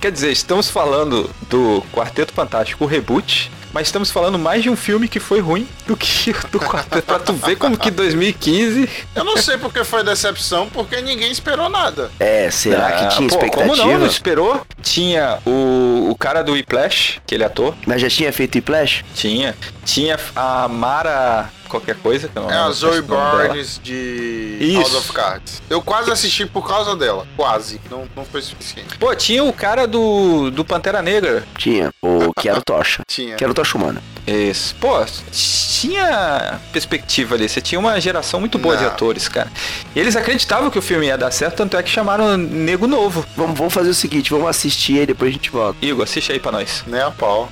[0.00, 4.74] Quer dizer, estamos falando do Quarteto Fantástico, o reboot, mas estamos falando mais de um
[4.74, 7.02] filme que foi ruim do que o do Quarteto.
[7.06, 8.88] pra tu ver como que 2015.
[9.14, 12.10] Eu não sei porque foi decepção, porque ninguém esperou nada.
[12.18, 13.76] É, será que Ah, tinha pô, expectativa?
[13.76, 13.98] Como não?
[14.00, 14.66] Não esperou?
[14.82, 17.72] Tinha o, o cara do Whiplash, aquele ator.
[17.86, 19.04] Mas já tinha feito Whiplash?
[19.14, 19.54] Tinha.
[19.88, 21.48] Tinha a Mara.
[21.66, 22.28] qualquer coisa.
[22.28, 23.00] Que eu não É a Zoe.
[23.00, 24.80] Barnes de Isso.
[24.80, 25.62] House of Cards.
[25.70, 27.26] Eu quase assisti por causa dela.
[27.36, 27.80] Quase.
[27.90, 28.98] Não, não foi suficiente.
[28.98, 31.42] Pô, tinha o cara do, do Pantera Negra.
[31.56, 31.90] Tinha.
[32.02, 33.02] O que era o Tocha.
[33.08, 33.34] Tinha.
[33.36, 34.02] Que era o Tocha Humana.
[34.26, 34.74] Esse.
[34.74, 37.48] Pô, tinha perspectiva ali.
[37.48, 38.90] Você tinha uma geração muito boa de Não.
[38.90, 39.50] atores, cara.
[39.94, 43.24] E eles acreditavam que o filme ia dar certo, tanto é que chamaram Nego Novo.
[43.34, 45.78] Vamos, vamos fazer o seguinte, vamos assistir aí, depois a gente volta.
[45.80, 46.84] Igor, assiste aí pra nós.
[46.86, 47.50] Nem a pau.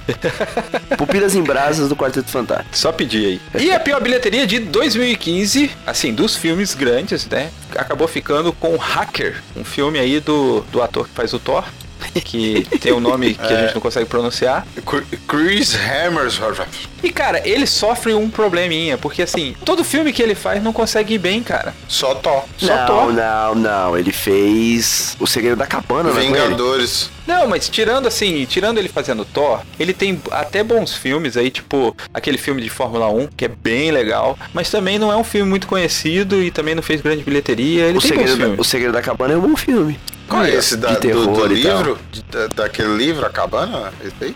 [0.99, 2.77] Pupilas em Brasas do Quarteto Fantástico.
[2.77, 3.63] Só pedir aí.
[3.63, 7.51] E a pior bilheteria de 2015, assim, dos filmes grandes, né?
[7.77, 11.65] Acabou ficando com Hacker, um filme aí do, do ator que faz o Thor.
[12.21, 14.67] Que tem um nome que a gente não consegue pronunciar.
[15.29, 16.67] Chris Hemsworth.
[17.03, 21.15] E cara, ele sofre um probleminha, porque assim, todo filme que ele faz não consegue
[21.15, 21.75] ir bem, cara.
[21.89, 22.45] Só Thor.
[22.57, 23.13] Só não, Thor.
[23.13, 23.97] não, não.
[23.99, 26.21] Ele fez O Segredo da Cabana, né?
[26.21, 27.11] Vingadores.
[27.27, 31.97] Não, mas tirando assim, tirando ele fazendo Thor, ele tem até bons filmes aí, tipo
[32.15, 35.49] aquele filme de Fórmula 1, que é bem legal, mas também não é um filme
[35.51, 37.87] muito conhecido e também não fez grande bilheteria.
[37.87, 38.61] Ele O tem bons Segredo, da, filmes.
[38.61, 39.99] o Segredo da Cabana é um bom filme.
[40.29, 41.47] Qual é esse da, de do, terror do tal.
[41.47, 41.99] livro?
[42.31, 43.93] Da- daquele livro, a cabana?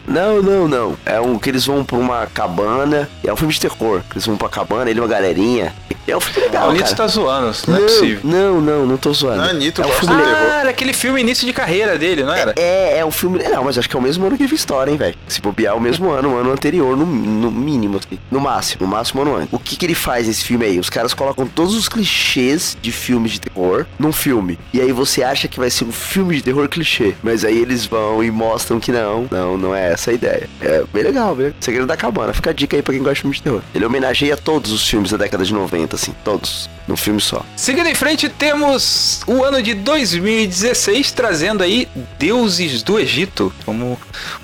[0.07, 0.96] Não, não, não.
[1.05, 3.09] É um que eles vão pra uma cabana.
[3.24, 4.03] É um filme de terror.
[4.12, 5.74] Eles vão pra cabana, ele e uma galerinha.
[6.09, 8.20] É um filme legal, o Nito tá zoando, não é possível.
[8.24, 9.37] não, não, não tô zoando.
[9.42, 10.35] Não, Anitta é um filme legal.
[10.35, 12.53] Ah, era aquele filme início de carreira dele, não era?
[12.57, 13.40] É, é um filme.
[13.48, 15.14] Não, mas acho que é o mesmo ano que ele história, hein, velho.
[15.29, 18.18] Se bobear, é o mesmo ano, o ano anterior, no, no mínimo, assim.
[18.29, 19.48] No máximo, no máximo ano antes.
[19.53, 20.81] O que que ele faz nesse filme aí?
[20.81, 24.59] Os caras colocam todos os clichês de filmes de terror num filme.
[24.72, 27.14] E aí você acha que vai ser um filme de terror clichê.
[27.23, 30.49] Mas aí eles vão e mostram que não, não, não é essa a ideia.
[30.61, 31.53] É bem legal, legal.
[31.61, 32.33] Segredo da Cabana.
[32.33, 33.62] Fica a dica aí pra quem gosta de filme de terror.
[33.75, 36.69] Ele homenageia todos os filmes da década de 90, assim, todos.
[36.88, 37.45] Num filme só.
[37.57, 41.87] Seguindo em frente, temos o ano de 2016 trazendo aí
[42.19, 43.97] Deuses do Egito como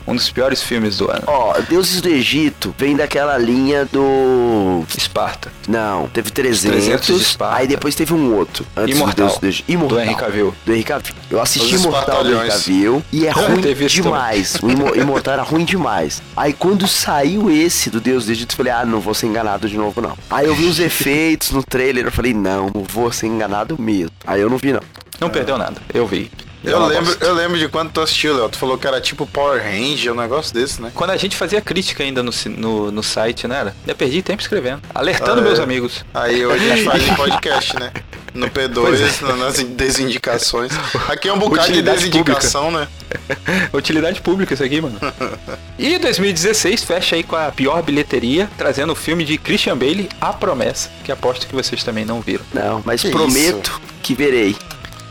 [0.07, 1.25] um dos piores filmes do ano.
[1.27, 4.85] Ó, Deuses do Egito vem daquela linha do.
[4.97, 6.71] Esparta, Não, teve 300.
[6.85, 7.57] 300 de Esparta.
[7.57, 8.65] aí depois teve um outro.
[8.77, 9.73] Antes do Imortal, Deus do Egito.
[9.73, 9.99] Imortal.
[9.99, 10.55] do Henry Cavill.
[10.65, 11.15] Do Henry Cavill.
[11.31, 12.37] Eu assisti Os Imortal do.
[12.47, 14.57] Cavill e é ruim demais.
[14.63, 16.23] O Imo- Imortal era ruim demais.
[16.37, 19.69] Aí quando saiu esse do Deus do Egito, eu falei, ah, não vou ser enganado
[19.69, 20.17] de novo, não.
[20.31, 24.11] Aí eu vi os efeitos no trailer, eu falei, não, não vou ser enganado mesmo.
[24.27, 24.81] Aí eu não vi, não.
[25.21, 26.31] Não perdeu nada, eu vi.
[26.65, 28.49] Eu lembro, eu lembro de quando tu assistiu, Léo.
[28.49, 30.91] Tu falou que era tipo Power Ranger, um negócio desse, né?
[30.93, 33.61] Quando a gente fazia crítica ainda no, no, no site, né?
[33.61, 33.77] era?
[33.87, 34.83] Eu perdi tempo escrevendo.
[34.93, 35.47] Alertando Ah, é.
[35.47, 36.05] meus amigos.
[36.13, 37.93] Aí hoje a gente faz podcast, né?
[38.37, 39.37] No Pois P2, é.
[39.37, 40.73] nas desindicações.
[41.09, 42.87] Aqui é um bocado de Utilidade desindicação, né?
[43.73, 44.99] Utilidade pública isso aqui, mano.
[45.79, 50.33] e 2016 fecha aí com a pior bilheteria, trazendo o filme de Christian Bale, A
[50.33, 52.45] Promessa, que aposto que vocês também não viram.
[52.53, 54.57] Não, mas Que prometo que verei.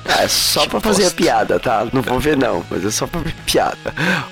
[0.08, 1.88] Ah, é só pra fazer a piada, tá?
[1.92, 3.78] Não vou ver não, mas é só pra ver piada.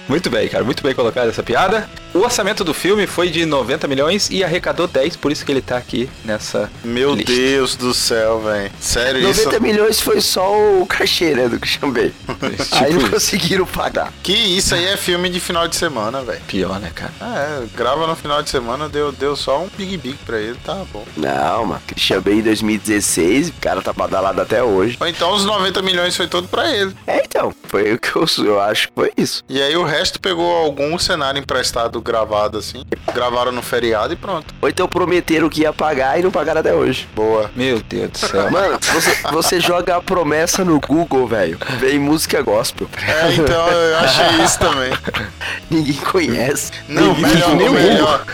[0.08, 1.90] Muito bem, cara, muito bem colocada essa piada.
[2.14, 5.62] O orçamento do filme foi de 90 milhões e arrecadou 10, por isso que ele
[5.62, 7.32] tá aqui nessa Meu lista.
[7.32, 8.72] Deus do céu, velho.
[8.80, 9.62] Sério 90 isso?
[9.62, 12.14] milhões foi só o cachê, né, do Christian Bale.
[12.74, 13.10] Aí não isso.
[13.10, 14.14] conseguiram pagar.
[14.22, 16.42] Que isso aí é filme de final de semana, velho.
[16.48, 17.12] Pior, né, cara?
[17.20, 20.58] Ah, é, grava no final de semana, deu, deu só um Big Big pra ele,
[20.64, 21.04] tá bom.
[21.18, 21.82] Não, mano.
[21.88, 24.98] Christian Bale em 2016, o cara tá badalado até hoje.
[25.00, 26.95] Ou então os 90 milhões foi todo pra ele.
[27.08, 29.43] É, então, foi o que eu, eu acho que foi isso.
[29.49, 34.54] E aí o resto pegou algum cenário emprestado gravado assim, gravaram no feriado e pronto.
[34.62, 37.08] Ou então prometeram que ia pagar e não pagaram até hoje.
[37.15, 37.49] Boa.
[37.56, 38.52] Meu Deus do céu.
[38.52, 41.58] Mano, você, você joga a promessa no Google, velho.
[41.80, 42.88] Vem música gospel.
[43.08, 44.91] É, então eu achei isso também.
[45.69, 46.71] Ninguém conhece.
[46.88, 48.26] Não, Ninguém- melhor, melhor.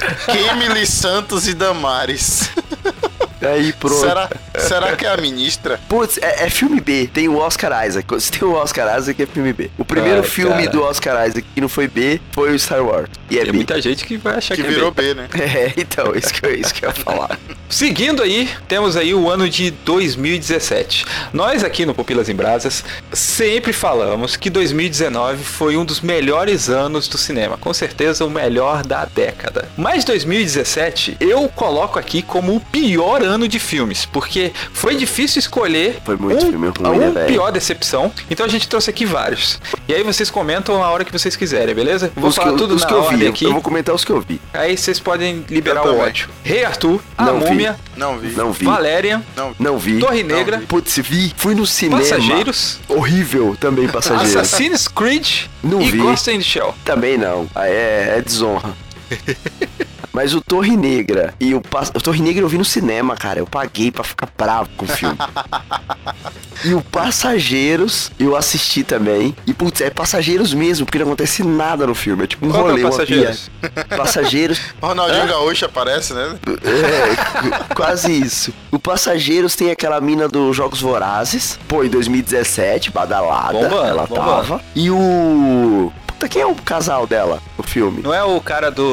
[0.51, 2.49] Emily Santos e Damares.
[3.41, 3.99] Aí pronto.
[3.99, 5.79] Será, será que é a ministra?
[5.87, 7.09] Putz, é, é filme B.
[7.13, 8.21] Tem o Oscar Isaac.
[8.21, 9.69] Se tem o Oscar Isaac, é filme B.
[9.77, 10.69] O primeiro Ai, filme cara.
[10.69, 13.09] do Oscar Isaac que não foi B foi o Star Wars.
[13.29, 13.57] E é Tem B.
[13.57, 15.13] muita gente que vai achar Que que, é virou bem.
[15.13, 15.29] B, né?
[15.39, 17.39] É, então, isso que, eu, isso que eu ia falar.
[17.69, 21.05] Seguindo aí, temos aí o ano de 2017.
[21.31, 27.07] Nós aqui no Pupilas em Brasas sempre falamos que 2019 foi um dos melhores anos
[27.07, 29.67] do cinema, com certeza o melhor da década.
[29.77, 35.99] Mas 2017 eu coloco aqui como o pior ano de filmes, porque foi difícil escolher
[36.05, 37.27] Foi muito um, filme ruim, um né, velho?
[37.27, 38.11] pior decepção.
[38.29, 39.59] Então a gente trouxe aqui vários.
[39.87, 42.11] E aí vocês comentam a hora que vocês quiserem, beleza?
[42.15, 43.27] Vou os falar que, eu- tudo os na que eu ordem vi.
[43.27, 43.45] aqui.
[43.45, 44.39] Eu vou comentar os que eu vi.
[44.53, 46.29] Aí vocês podem liberar o ódio.
[46.43, 47.45] Rei Arthur, A Não vi.
[47.49, 48.29] Múmia, Não vi.
[48.35, 48.65] Não vi.
[48.65, 49.55] Valérian, Não vi.
[49.63, 49.99] Não vi.
[49.99, 50.65] Torre Negra, vi.
[50.65, 51.33] Putz, vi.
[51.37, 52.01] Fui no cinema.
[52.01, 54.35] Passageiros, Horrível também, Passageiros.
[54.35, 55.97] Assassin's Creed Não e vi.
[55.97, 56.73] Ghost in the Shell.
[56.85, 57.47] Também não.
[57.55, 58.73] Aí É, é desonra.
[60.19, 63.39] Mas o Torre Negra e o, Pas- o Torre Negra eu vi no cinema, cara.
[63.39, 65.15] Eu paguei pra ficar bravo com o filme.
[66.65, 69.33] e o Passageiros eu assisti também.
[69.47, 72.25] E putz, é Passageiros mesmo, porque não acontece nada no filme.
[72.25, 73.49] É tipo um Qual é rolê, uma Passageiros?
[73.95, 74.59] Passageiros.
[74.83, 76.35] Ronaldinho Gaúcho aparece, né?
[76.65, 78.53] É, quase isso.
[78.71, 81.57] O Passageiros tem aquela mina dos Jogos Vorazes.
[81.65, 83.53] Pô, em 2017, badalada.
[83.53, 84.27] Bombando, ela bombando.
[84.27, 84.61] tava.
[84.75, 85.93] E o.
[86.19, 88.01] Puta, quem é o casal dela no filme?
[88.01, 88.83] Não é o cara do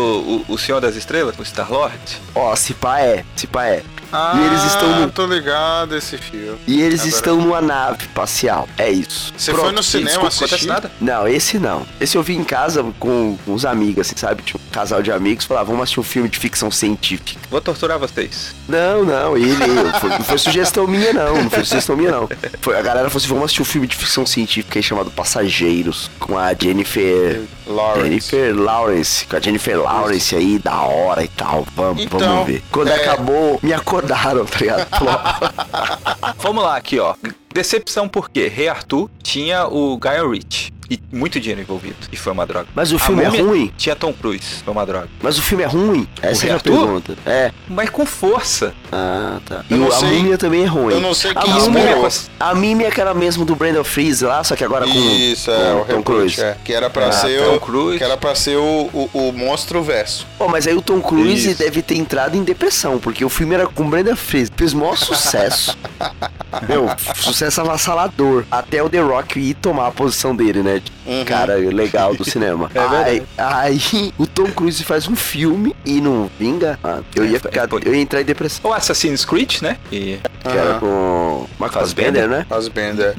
[0.49, 2.23] o, o Senhor das Estrelas, o Star-Lord?
[2.33, 3.83] Ó, se pá é, se pá é.
[4.19, 6.59] Ah, E eles estão no- tô ligado esse filme.
[6.67, 8.67] E eles Agora- estão numa nave espacial.
[8.79, 9.33] É isso.
[9.37, 9.65] Você Pronto.
[9.67, 10.69] foi no cinema Desculpa, não acontece assistir?
[10.69, 10.91] nada.
[11.01, 11.87] Não, esse não.
[12.01, 14.43] Esse eu vi em casa com, com uns amigos, assim, sabe?
[14.43, 17.39] Tinha um casal de amigos falavam, vamos assistir um filme de ficção científica.
[17.51, 18.55] Vou torturar vocês.
[18.69, 19.55] Não, não, ele.
[20.01, 21.43] foi- não foi sugestão minha, não.
[21.43, 22.29] Não foi sugestão minha, não.
[22.63, 26.11] Foi, a galera falou assim: vamos assistir um filme de ficção científica aí chamado Passageiros.
[26.19, 27.43] Com a Jennifer.
[27.67, 28.31] Lawrence.
[28.31, 29.27] Jennifer Lawrence.
[29.27, 31.67] Com a Jennifer Lawrence aí, da hora e tal.
[31.75, 32.63] Vamos, Então, vamos ver.
[32.71, 33.73] Quando é- acabou, me
[34.07, 34.87] acordaram, tá ligado?
[36.39, 37.15] Vamos lá, aqui, ó.
[37.53, 38.49] Decepção por quê?
[38.49, 40.76] Rei Arthur tinha o Guy Ritchie.
[40.89, 41.97] E muito dinheiro envolvido.
[42.13, 42.69] E foi uma droga.
[42.75, 43.73] Mas o A filme é Múmia ruim?
[43.77, 44.63] Tinha Tom Cruise.
[44.65, 45.09] Foi uma droga.
[45.21, 46.07] Mas o filme é ruim?
[46.23, 47.17] Essa Rei é a pergunta.
[47.27, 47.51] É.
[47.69, 48.73] Mas com força.
[48.93, 49.65] Ah, tá.
[49.69, 50.95] E Eu o- a múmia também é ruim.
[50.95, 52.09] eu não sei a quem múmia, inspirou.
[52.39, 55.55] A mímia é aquela mesmo do Brandon Freeze lá, só que agora com, Isso, é,
[55.57, 56.41] com o Tom reboot, Cruise.
[56.41, 56.57] é.
[56.65, 57.61] Que era pra Ah, ser Tom o.
[57.61, 57.99] Cruise.
[57.99, 60.27] Que era pra ser o, o, o monstro verso.
[60.39, 61.59] Pô, mas aí o Tom Cruise Isso.
[61.59, 64.53] deve ter entrado em depressão, porque o filme era com o Brandon Freeze.
[64.57, 65.77] Fez maior sucesso.
[66.69, 68.45] Meu, sucesso avassalador.
[68.51, 70.81] Até o The Rock ir tomar a posição dele, né?
[70.81, 71.25] de Uhum.
[71.25, 72.69] Cara legal do cinema.
[72.75, 76.79] É aí, aí o Tom Cruise faz um filme e não vinga.
[76.83, 77.69] Ah, eu ia ficar.
[77.69, 77.81] foi.
[77.85, 78.71] Eu ia entrar em depressão.
[78.71, 79.77] O Assassin's Creed, né?
[79.93, 80.81] E Que era Aham.
[80.81, 81.71] com Fassbender.
[81.71, 82.47] Fassbender, né?
[82.49, 83.15] Fassbender.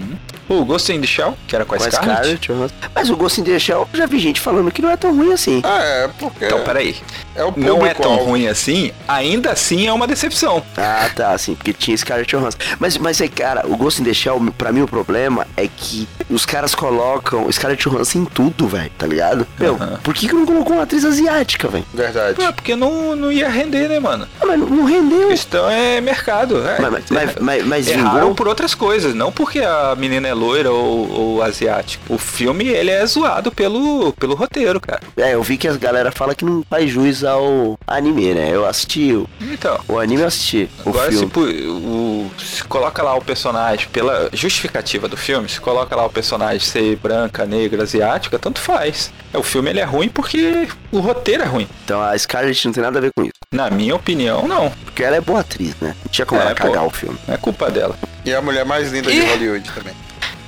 [0.49, 2.75] O Ghost in the Shell, que era com a, Com Johansson.
[2.95, 5.15] Mas o Ghost in the Shell, eu já vi gente falando que não é tão
[5.15, 5.61] ruim assim.
[5.63, 6.95] Ah, é, porque Então, peraí.
[7.35, 10.63] é o Não é tão ruim assim, ainda assim é uma decepção.
[10.77, 12.57] Ah, tá, assim, porque tinha Scarlett Johansson.
[12.79, 16.07] Mas, mas é, cara, o Ghost in the Shell, pra mim o problema é que
[16.29, 19.45] os caras colocam Scarlett Johansson em tudo, velho, tá ligado?
[19.59, 19.99] Meu, Aham.
[20.03, 21.85] por que que não colocou uma atriz asiática, velho?
[21.93, 22.35] Verdade.
[22.35, 24.27] Pô, porque não, não ia render, né, mano?
[24.41, 25.27] Ah, mas não, não rendeu.
[25.29, 26.65] Questão é mercado.
[26.67, 26.79] É.
[26.79, 28.33] Mas, mas, mas, mas, mas vingou?
[28.35, 32.01] por outras coisas, não porque a menina é loira ou, ou asiática.
[32.09, 35.01] O filme, ele é zoado pelo, pelo roteiro, cara.
[35.17, 38.49] É, eu vi que a galera fala que não faz jus ao anime, né?
[38.53, 43.15] Eu assisti o, Então, o anime, eu assisti o agora se, o, se coloca lá
[43.15, 48.37] o personagem, pela justificativa do filme, se coloca lá o personagem ser branca, negra, asiática,
[48.39, 49.11] tanto faz.
[49.33, 51.67] O filme, ele é ruim porque o roteiro é ruim.
[51.83, 53.33] Então a Scarlett não tem nada a ver com isso.
[53.53, 54.69] Na minha opinião, não.
[54.85, 55.95] Porque ela é boa atriz, né?
[56.03, 56.63] Não tinha como É, ela pô.
[56.63, 57.17] cagar o filme.
[57.27, 57.95] Não é culpa dela.
[58.25, 59.25] E a mulher mais linda de Ih!
[59.25, 59.93] Hollywood também.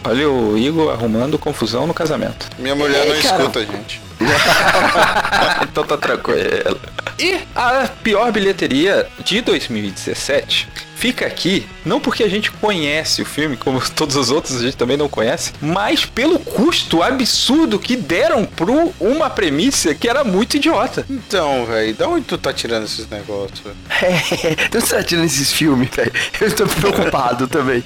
[0.04, 2.48] Olha o Igor arrumando confusão no casamento.
[2.58, 3.38] Minha mulher É, não cara.
[3.44, 4.02] escuta, gente.
[5.64, 6.80] então tá tranquilo.
[7.18, 10.68] E a pior bilheteria de 2017
[11.00, 14.76] fica aqui, não porque a gente conhece o filme, como todos os outros a gente
[14.76, 20.58] também não conhece, mas pelo custo absurdo que deram pro uma premissa que era muito
[20.58, 21.06] idiota.
[21.10, 23.62] Então, velho, da onde tu tá tirando esses negócios?
[24.02, 26.12] É, você tá tirando esses filmes, velho.
[26.40, 27.84] Eu tô preocupado também.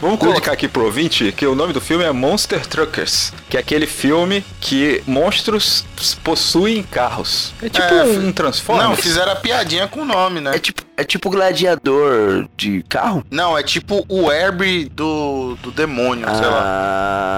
[0.00, 3.60] Vamos colocar aqui pro ouvinte que o nome do filme é Monster Truckers, que é
[3.60, 5.84] aquele filme que monstros
[6.24, 7.52] possuem carros.
[7.62, 8.88] É tipo É, um Transformers.
[8.88, 10.56] Não, fizeram a piadinha com o nome, né?
[10.56, 13.24] É tipo, é tipo gladiador de carro?
[13.30, 16.62] Não, é tipo o Herbie do, do demônio, sei lá.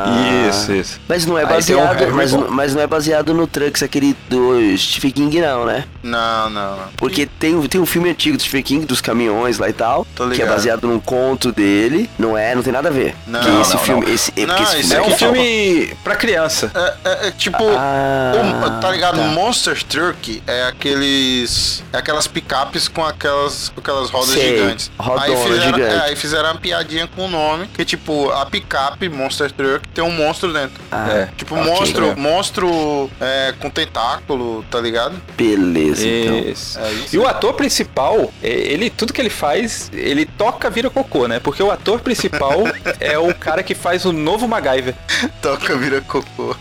[0.06, 0.48] Ah.
[0.48, 1.00] Isso, isso.
[1.08, 4.52] Mas não é um baseado, Harry mas, mas não é baseado no Trunks, aquele do
[4.76, 5.84] Stephen King, não, né?
[6.02, 6.88] Não, não, não.
[6.96, 10.28] Porque tem, tem um filme antigo do Stephen King, dos caminhões lá e tal, Tô
[10.30, 12.08] que é baseado num conto dele.
[12.18, 13.14] Não é, não tem nada a ver.
[13.26, 14.12] Não, Porque esse não, filme, não.
[14.14, 16.70] esse, é Não, porque esse É filme um filme pra criança.
[16.74, 17.58] É, é- é tipo.
[17.76, 18.32] Ah,
[18.78, 19.16] o- tá ligado?
[19.18, 19.26] tá.
[19.28, 21.82] Monster Truck é aqueles.
[21.92, 24.90] É aquelas picapes com aquelas, com aquelas rodas Sei, gigantes.
[24.98, 25.94] aí fizeram, gigante.
[25.94, 30.02] é, aí fizeram uma piadinha com o nome, que tipo, a picape Monster Truck tem
[30.04, 30.80] um monstro dentro.
[30.90, 31.28] Ah, É.
[31.36, 35.14] Tipo, Ok, monstro, monstro é, com tentáculo, tá ligado?
[35.36, 36.38] beleza, então.
[36.38, 36.78] Isso.
[36.78, 37.16] É isso.
[37.16, 41.38] E o ator principal, é, ele tudo que ele faz, ele toca vira cocô, né?
[41.40, 42.62] Porque o ator principal
[43.00, 44.94] é o cara que faz o novo MacGyver.
[45.40, 46.54] Toca vira cocô.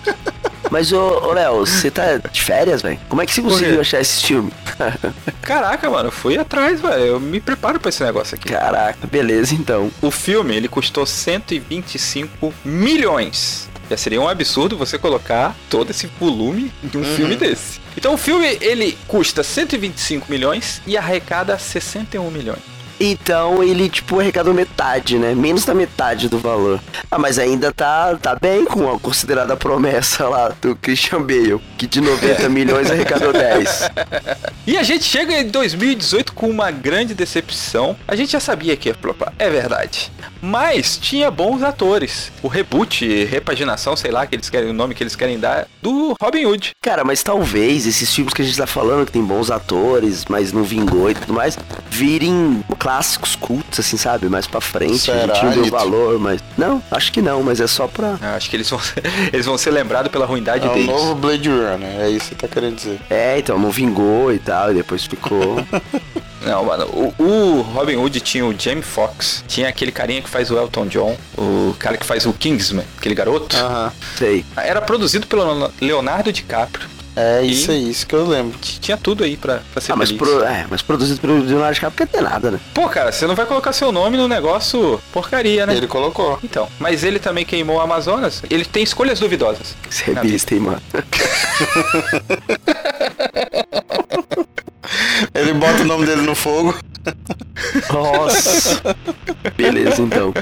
[0.72, 2.99] Mas, ô, ô Léo, você tá de férias, velho?
[3.09, 4.51] Como é que você conseguiu achar esse filme?
[5.41, 7.03] Caraca, mano, eu fui atrás, velho.
[7.03, 8.49] Eu me preparo pra esse negócio aqui.
[8.49, 9.91] Caraca, beleza, então.
[10.01, 13.70] O filme, ele custou 125 milhões.
[13.89, 17.80] Já seria um absurdo você colocar todo esse volume de um filme desse.
[17.95, 22.76] Então o filme, ele custa 125 milhões e arrecada 61 milhões.
[23.00, 25.36] Então ele, tipo, arrecadou metade, né?
[25.36, 26.80] Menos da metade do valor.
[27.12, 31.86] Ah, mas ainda tá, tá bem com a considerada promessa lá do Christian Bale, que
[31.86, 33.91] de 90 milhões arrecadou 10.
[34.66, 37.95] E a gente chega em 2018 com uma grande decepção.
[38.08, 40.12] A gente já sabia que ia flopar, é verdade.
[40.41, 42.32] Mas tinha bons atores.
[42.41, 46.16] O reboot, repaginação, sei lá, que eles querem, o nome que eles querem dar, do
[46.22, 46.72] Robin Hood.
[46.82, 50.52] Cara, mas talvez esses filmes que a gente tá falando, que tem bons atores, mas
[50.52, 51.58] não vingou e tudo mais,
[51.89, 54.30] virem clássicos cultos, assim, sabe?
[54.30, 55.12] Mais pra frente.
[55.12, 56.42] a Será, gente não deu valor, mas.
[56.58, 58.18] Não, acho que não, mas é só pra.
[58.22, 60.88] Eu Acho que eles vão ser, eles vão ser lembrados pela ruindade É o deles.
[60.88, 63.00] novo Blade Runner, é isso que você tá querendo dizer.
[63.10, 65.58] É, então, não vingou e tal, e depois ficou.
[66.46, 70.50] Não, mano, o, o Robin Hood tinha o Jamie Foxx, tinha aquele carinha que faz
[70.50, 73.58] o Elton John, o cara que faz o Kingsman, aquele garoto.
[73.58, 73.92] Aham.
[74.18, 74.46] Sei.
[74.56, 76.88] Era produzido pelo Leonardo DiCaprio.
[77.20, 78.55] É isso aí, isso que eu lembro.
[78.59, 82.07] Tinha tudo aí pra, pra ser Ah, mas, pro, é, mas produzido pelo Leonardo DiCaprio
[82.13, 82.59] não tem nada, né?
[82.76, 85.76] Pô, cara, você não vai colocar seu nome no negócio porcaria, né?
[85.76, 86.38] Ele colocou.
[86.43, 88.43] Então, mas ele também queimou o Amazonas.
[88.51, 89.76] Ele tem escolhas duvidosas.
[89.89, 90.82] Você é besta, hein, mano?
[95.34, 96.74] Ele bota o nome dele no fogo.
[97.91, 98.82] Nossa.
[99.55, 100.34] Beleza, então.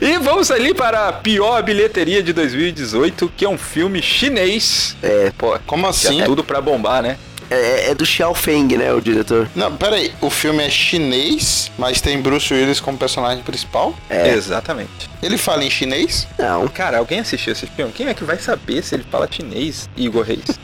[0.00, 4.96] E vamos ali para a pior bilheteria de 2018, que é um filme chinês.
[5.02, 6.08] É, Pô, Como assim?
[6.10, 7.16] tinha tudo pra bombar, né?
[7.50, 9.48] é, é do Xiao Feng, né, o diretor?
[9.56, 13.94] Não, peraí, o filme é chinês, mas tem Bruce Willis como personagem principal?
[14.08, 14.28] É.
[14.28, 15.10] Exatamente.
[15.20, 16.28] Ele fala em chinês?
[16.38, 16.68] Não.
[16.68, 17.92] Cara, alguém assistiu esse filme?
[17.92, 20.44] Quem é que vai saber se ele fala chinês, Igor Reis?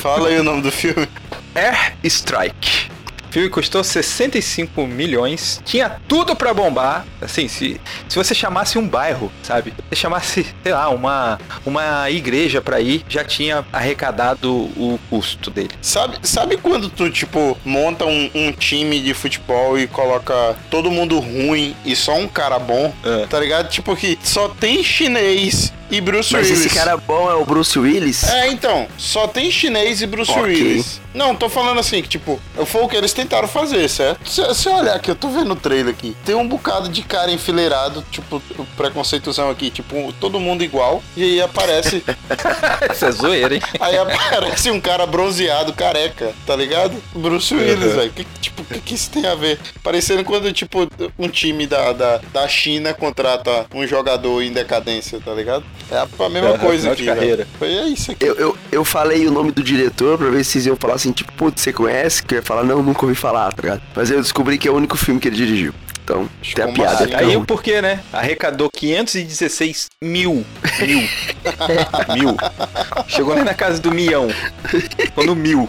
[0.00, 1.08] Fala aí o nome do filme.
[1.54, 2.88] Air Strike.
[3.28, 7.04] O filme custou 65 milhões, tinha tudo pra bombar.
[7.20, 9.74] Assim, se, se você chamasse um bairro, sabe?
[9.90, 15.70] Se chamasse, sei lá, uma, uma igreja pra ir, já tinha arrecadado o custo dele.
[15.82, 21.18] Sabe, sabe quando tu, tipo, monta um, um time de futebol e coloca todo mundo
[21.18, 22.92] ruim e só um cara bom?
[23.04, 23.26] É.
[23.26, 23.68] Tá ligado?
[23.68, 26.66] Tipo que só tem chinês e Bruce Mas Willis.
[26.66, 28.24] esse cara bom é o Bruce Willis?
[28.24, 30.42] É, então, só tem chinês e Bruce Ok.
[30.44, 31.00] Willis.
[31.14, 34.28] Não, tô falando assim, que tipo, foi o que eles tentaram fazer, certo?
[34.28, 37.32] Se você olhar aqui, eu tô vendo o trailer aqui, tem um bocado de cara
[37.32, 42.04] enfileirado, tipo, o preconceitozão aqui, tipo, todo mundo igual, e aí aparece,
[42.88, 43.62] Essa é zoeira, hein?
[43.80, 46.94] aí aparece um cara bronzeado, careca, tá ligado?
[47.14, 48.12] Bruce Willis, velho.
[48.12, 49.58] Que, tipo, o que, que isso tem a ver?
[49.82, 50.88] Parecendo quando, tipo,
[51.18, 55.64] um time da, da, da China contrata um jogador em decadência, tá ligado?
[55.90, 57.46] É a, a mesma Aham, coisa aqui, velho.
[57.58, 58.24] Foi é isso aqui.
[58.24, 61.12] Eu, eu, eu falei o nome do diretor pra ver se vocês iam falar assim,
[61.12, 62.22] tipo, putz, você conhece?
[62.22, 63.82] Que eu ia falar, não, nunca ouvi falar, tá ligado?
[63.94, 65.74] Mas eu descobri que é o único filme que ele dirigiu.
[66.08, 67.04] Então, tem a piada.
[67.04, 67.14] assim?
[67.14, 68.00] Aí o porquê, né?
[68.12, 70.44] Arrecadou 516 mil.
[70.80, 71.02] Mil.
[72.14, 72.36] mil.
[73.06, 74.28] Chegou nem na casa do milhão.
[74.98, 75.68] Ficou no mil.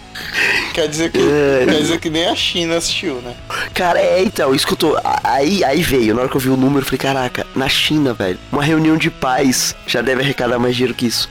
[0.74, 1.66] Quer dizer que, É.
[1.66, 3.36] quer dizer que nem a China assistiu, né?
[3.74, 4.96] Cara, é, então, isso que eu tô.
[4.98, 7.68] a- Aí, aí veio, na hora que eu vi o número, eu falei, caraca, na
[7.70, 11.30] China, velho, uma reunião de pais já deve arrecadar mais dinheiro que isso.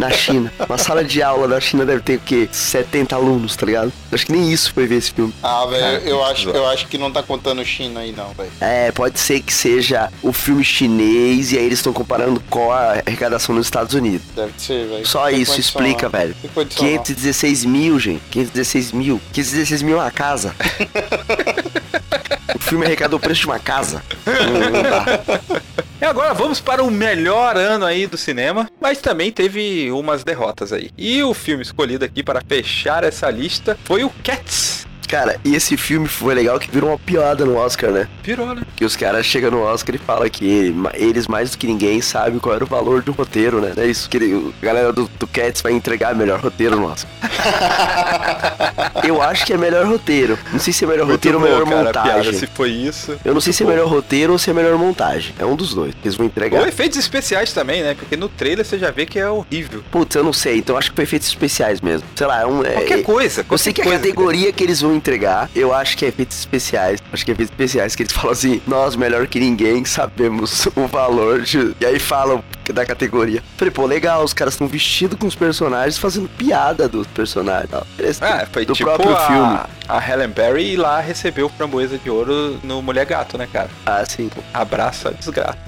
[0.00, 0.52] Na China.
[0.68, 2.48] Uma sala de aula da China deve ter o quê?
[2.50, 3.92] 70 alunos, tá ligado?
[4.10, 5.32] Acho que nem isso foi ver esse filme.
[5.42, 8.50] Ah, velho, eu acho, eu acho que não tá contando China aí não, velho.
[8.60, 13.02] É, pode ser que seja o filme chinês e aí eles estão comparando com a
[13.06, 14.26] arrecadação nos Estados Unidos.
[14.34, 15.06] Deve ser, velho.
[15.06, 16.10] Só Tem isso, explica, não.
[16.10, 16.34] velho.
[16.40, 16.90] Tem condição, não.
[16.90, 18.22] 516 mil, gente.
[18.30, 19.20] 516 mil.
[19.32, 20.54] 516 mil é uma casa.
[22.54, 24.02] o filme arrecadou o preço de uma casa.
[24.26, 25.62] Não, não dá.
[26.00, 30.72] E agora vamos para o melhor ano aí do cinema, mas também teve umas derrotas
[30.72, 30.90] aí.
[30.98, 34.81] E o filme escolhido aqui para fechar essa lista foi o Cats.
[35.12, 38.08] Cara, e esse filme foi legal que virou uma piada no Oscar, né?
[38.22, 38.62] Virou, né?
[38.74, 42.38] Que os caras chegam no Oscar e falam que eles, mais do que ninguém, sabem
[42.38, 43.74] qual era o valor do roteiro, né?
[43.76, 47.10] É isso que ele- a galera do, do Cats vai entregar melhor roteiro no Oscar.
[49.04, 50.38] Eu acho que é melhor roteiro.
[50.52, 52.38] Não sei se é melhor roteiro ou Muito melhor bom, cara, a piada, montagem.
[52.38, 53.18] se foi isso.
[53.24, 55.34] Eu não sei se é melhor roteiro ou se é melhor montagem.
[55.38, 55.92] É um dos dois.
[56.02, 56.66] Eles vão Ou entregar.
[56.68, 57.94] efeitos especiais também, né?
[57.94, 59.82] Porque no trailer você já vê que é horrível.
[59.90, 60.56] Putz, eu não sei.
[60.58, 62.06] Então acho que foi efeitos especiais mesmo.
[62.14, 62.62] Sei lá, é um.
[62.64, 63.44] É, Qualquer coisa.
[63.50, 66.08] Eu sei que a qualquer coisa, categoria que eles vão entregar, eu acho que é
[66.08, 67.00] efeitos especiais.
[67.12, 70.86] Acho que é efeitos especiais que eles falam assim, nós melhor que ninguém sabemos o
[70.86, 71.74] valor de...
[71.80, 72.42] E aí falam
[72.72, 73.42] da categoria.
[73.56, 77.70] Falei, pô, legal, os caras estão vestidos com os personagens, fazendo piada dos personagens.
[77.70, 77.86] tal.
[78.20, 79.60] Ah, foi do tipo próprio a, filme.
[79.88, 83.68] a Helen Berry lá recebeu framboesa de ouro no Mulher Gato, né, cara?
[83.84, 84.30] Ah, sim.
[84.54, 85.58] Abraça desgraça.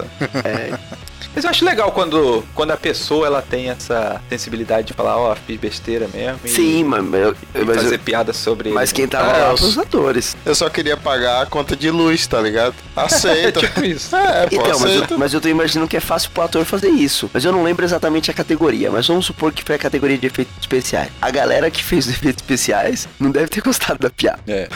[0.43, 0.77] É,
[1.35, 5.35] Mas eu acho legal quando, quando a pessoa ela tem essa sensibilidade de falar, ó,
[5.35, 6.39] fiz besteira mesmo.
[6.45, 9.47] e- sim, mas, eu- E mas, fazer eu- piada sobre mas quem tava É, lá
[9.49, 10.35] eu- os atores.
[10.45, 12.73] Eu só queria pagar a conta de luz, tá ligado?
[12.95, 13.59] Aceita.
[13.65, 14.15] tipo isso.
[14.15, 16.89] É, pô, Então, mas eu, mas eu tô imaginando que é fácil pro ator fazer
[16.89, 17.29] isso.
[17.33, 18.89] Mas eu não lembro exatamente a categoria.
[18.89, 21.09] Mas vamos supor que foi a categoria de efeitos especiais.
[21.21, 24.39] A galera que fez os efeitos especiais não deve ter gostado da piada.
[24.47, 24.67] É.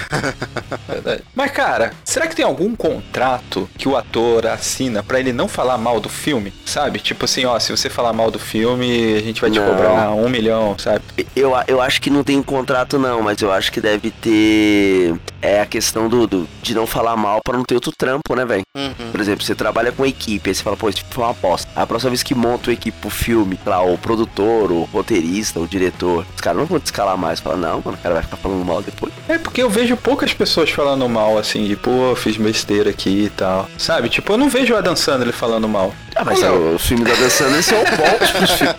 [0.88, 1.24] Verdade.
[1.36, 5.78] Mas, cara, será que tem algum contrato que o ator assina pra ele não falar
[5.78, 6.49] mal do filme?
[6.66, 7.00] Sabe?
[7.00, 9.68] Tipo assim, ó, se você falar mal do filme, a gente vai te Não.
[9.68, 11.02] cobrar um milhão, sabe?
[11.36, 15.16] Eu, eu acho que não tem contrato, não, mas eu acho que deve ter.
[15.42, 18.46] É a questão do, do- de não falar mal pra não ter outro trampo, né,
[18.46, 18.62] velho?
[18.76, 19.12] Uhum.
[19.12, 21.70] Por exemplo, você trabalha com equipe, aí você fala, pô, esse filme foi uma aposta.
[21.76, 25.68] A próxima vez que monta uma equipe pro filme, lá, o produtor, o roteirista, o
[25.68, 27.40] diretor, os caras não vão te escalar mais.
[27.40, 29.14] Fala, não, mano, o cara vai ficar falando mal depois.
[29.30, 33.30] É porque eu vejo poucas pessoas falando mal, assim, de, pô, fiz besteira aqui e
[33.30, 33.70] tal.
[33.78, 34.10] Sabe?
[34.10, 35.94] Tipo, eu não vejo o Adam Sandler falando mal.
[36.22, 36.76] Ah, mas é, Não.
[36.76, 38.76] o filme da Dan Sandler são bons pros filmes.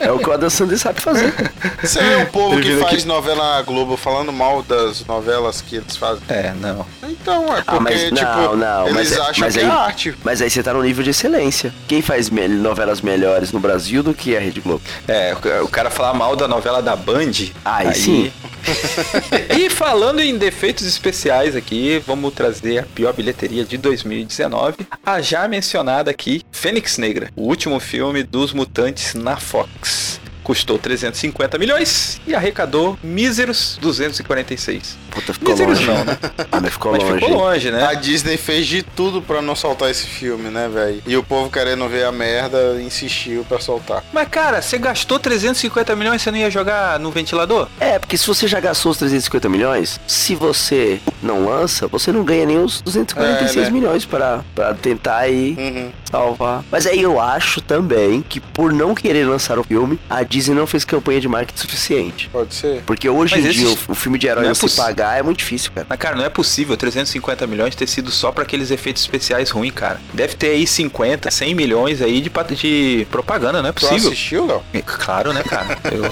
[0.00, 1.34] É o que o Adam Sandler sabe fazer.
[1.82, 5.60] Você vê o povo Ele que faz aqui- novela na Globo falando mal das novelas
[5.60, 6.22] que eles fazem.
[6.28, 6.86] É, não.
[7.02, 9.66] Então, é porque, Ah, mas tipo, não, não, eles mas, é- acham mas que aí,
[9.66, 10.14] é arte.
[10.24, 11.74] Mas aí você tá no nível de excelência.
[11.86, 14.82] Quem faz me- novelas melhores no Brasil do que a Rede Globo?
[15.06, 17.32] É, o- o cara falar mal da novela da Band.
[17.64, 18.32] Aí sim.
[19.58, 24.86] e falando em defeitos especiais aqui, vamos trazer a pior bilheteria de 2019.
[25.04, 30.20] A já mencionada aqui, Fênix Negra, o último filme dos mutantes na Fox.
[30.42, 34.96] Custou 350 milhões e arrecadou míseros 246.
[35.10, 35.86] Puta, ficou Míseros longe.
[35.90, 36.18] não, né?
[36.50, 37.14] Ah, mas ficou Mas longe.
[37.20, 37.84] ficou longe, né?
[37.84, 41.02] A Disney fez de tudo pra não soltar esse filme, né, velho?
[41.06, 44.02] E o povo querendo ver a merda insistiu pra soltar.
[44.10, 47.68] Mas cara, você gastou 350 milhões e você não ia jogar no ventilador?
[47.78, 52.24] É, porque se você já gastou os 350 milhões, se você não lança, você não
[52.24, 53.70] ganha nem os 246 É, né?
[53.70, 55.92] milhões pra, pra tentar aí Uhum.
[56.10, 56.64] Salvar.
[56.70, 60.66] Mas aí eu acho também que por não querer lançar o filme, a Disney não
[60.66, 62.28] fez campanha de marketing suficiente.
[62.32, 62.82] Pode ser.
[62.86, 65.22] Porque hoje Mas em dia o, filme de herói não é você poss- pagar é
[65.22, 65.86] muito difícil, cara.
[65.88, 69.72] Mas, cara, não é possível 350 milhões ter sido só pra aqueles efeitos especiais ruins,
[69.74, 70.00] cara.
[70.12, 74.08] Deve ter aí 50, 100 milhões aí de, de propaganda, não é possível.
[74.08, 74.62] assistiu, Léo?
[74.84, 75.78] Claro, né, cara?
[75.92, 76.04] Eu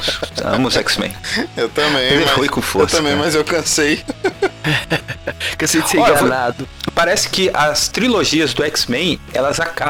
[0.52, 1.12] amo os X-Men.
[1.56, 2.02] Eu também.
[2.04, 3.24] Ele foi com força, Eu também, cara.
[3.24, 4.02] mas eu cansei.
[5.58, 6.68] Cansei de ser Olha, enganado.
[6.94, 9.85] Parece que as trilogias do X-Men, elas acabam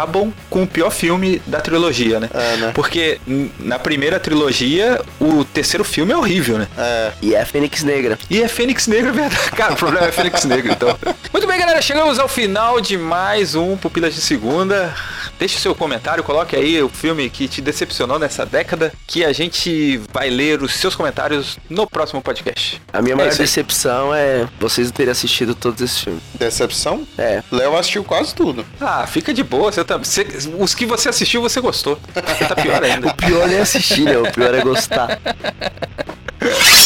[0.50, 2.28] com o pior filme da trilogia, né?
[2.34, 2.72] É, né?
[2.74, 3.20] Porque
[3.58, 6.68] na primeira trilogia, o terceiro filme é horrível, né?
[6.76, 7.12] É.
[7.22, 8.18] E é a Fênix Negra.
[8.28, 9.50] E é Fênix Negra, é verdade.
[9.52, 10.98] Cara, o problema é Fênix Negra, então.
[11.32, 11.80] Muito bem, galera.
[11.82, 14.94] Chegamos ao final de mais um Pupilas de Segunda.
[15.38, 20.00] Deixe seu comentário, coloque aí o filme que te decepcionou nessa década, que a gente
[20.10, 22.80] vai ler os seus comentários no próximo podcast.
[22.90, 23.36] A minha É maior aí.
[23.38, 26.22] decepção é vocês não terem assistido todos esses filmes.
[26.38, 27.06] Decepção?
[27.18, 27.42] É.
[27.52, 28.64] Léo assistiu quase tudo.
[28.80, 29.70] Ah, fica de boa.
[29.70, 30.26] Você você-
[30.58, 31.98] os que você assistiu, você gostou.
[32.14, 33.08] Você tá pior ainda.
[33.08, 34.18] O pior não é assistir, né?
[34.18, 35.18] O pior é gostar.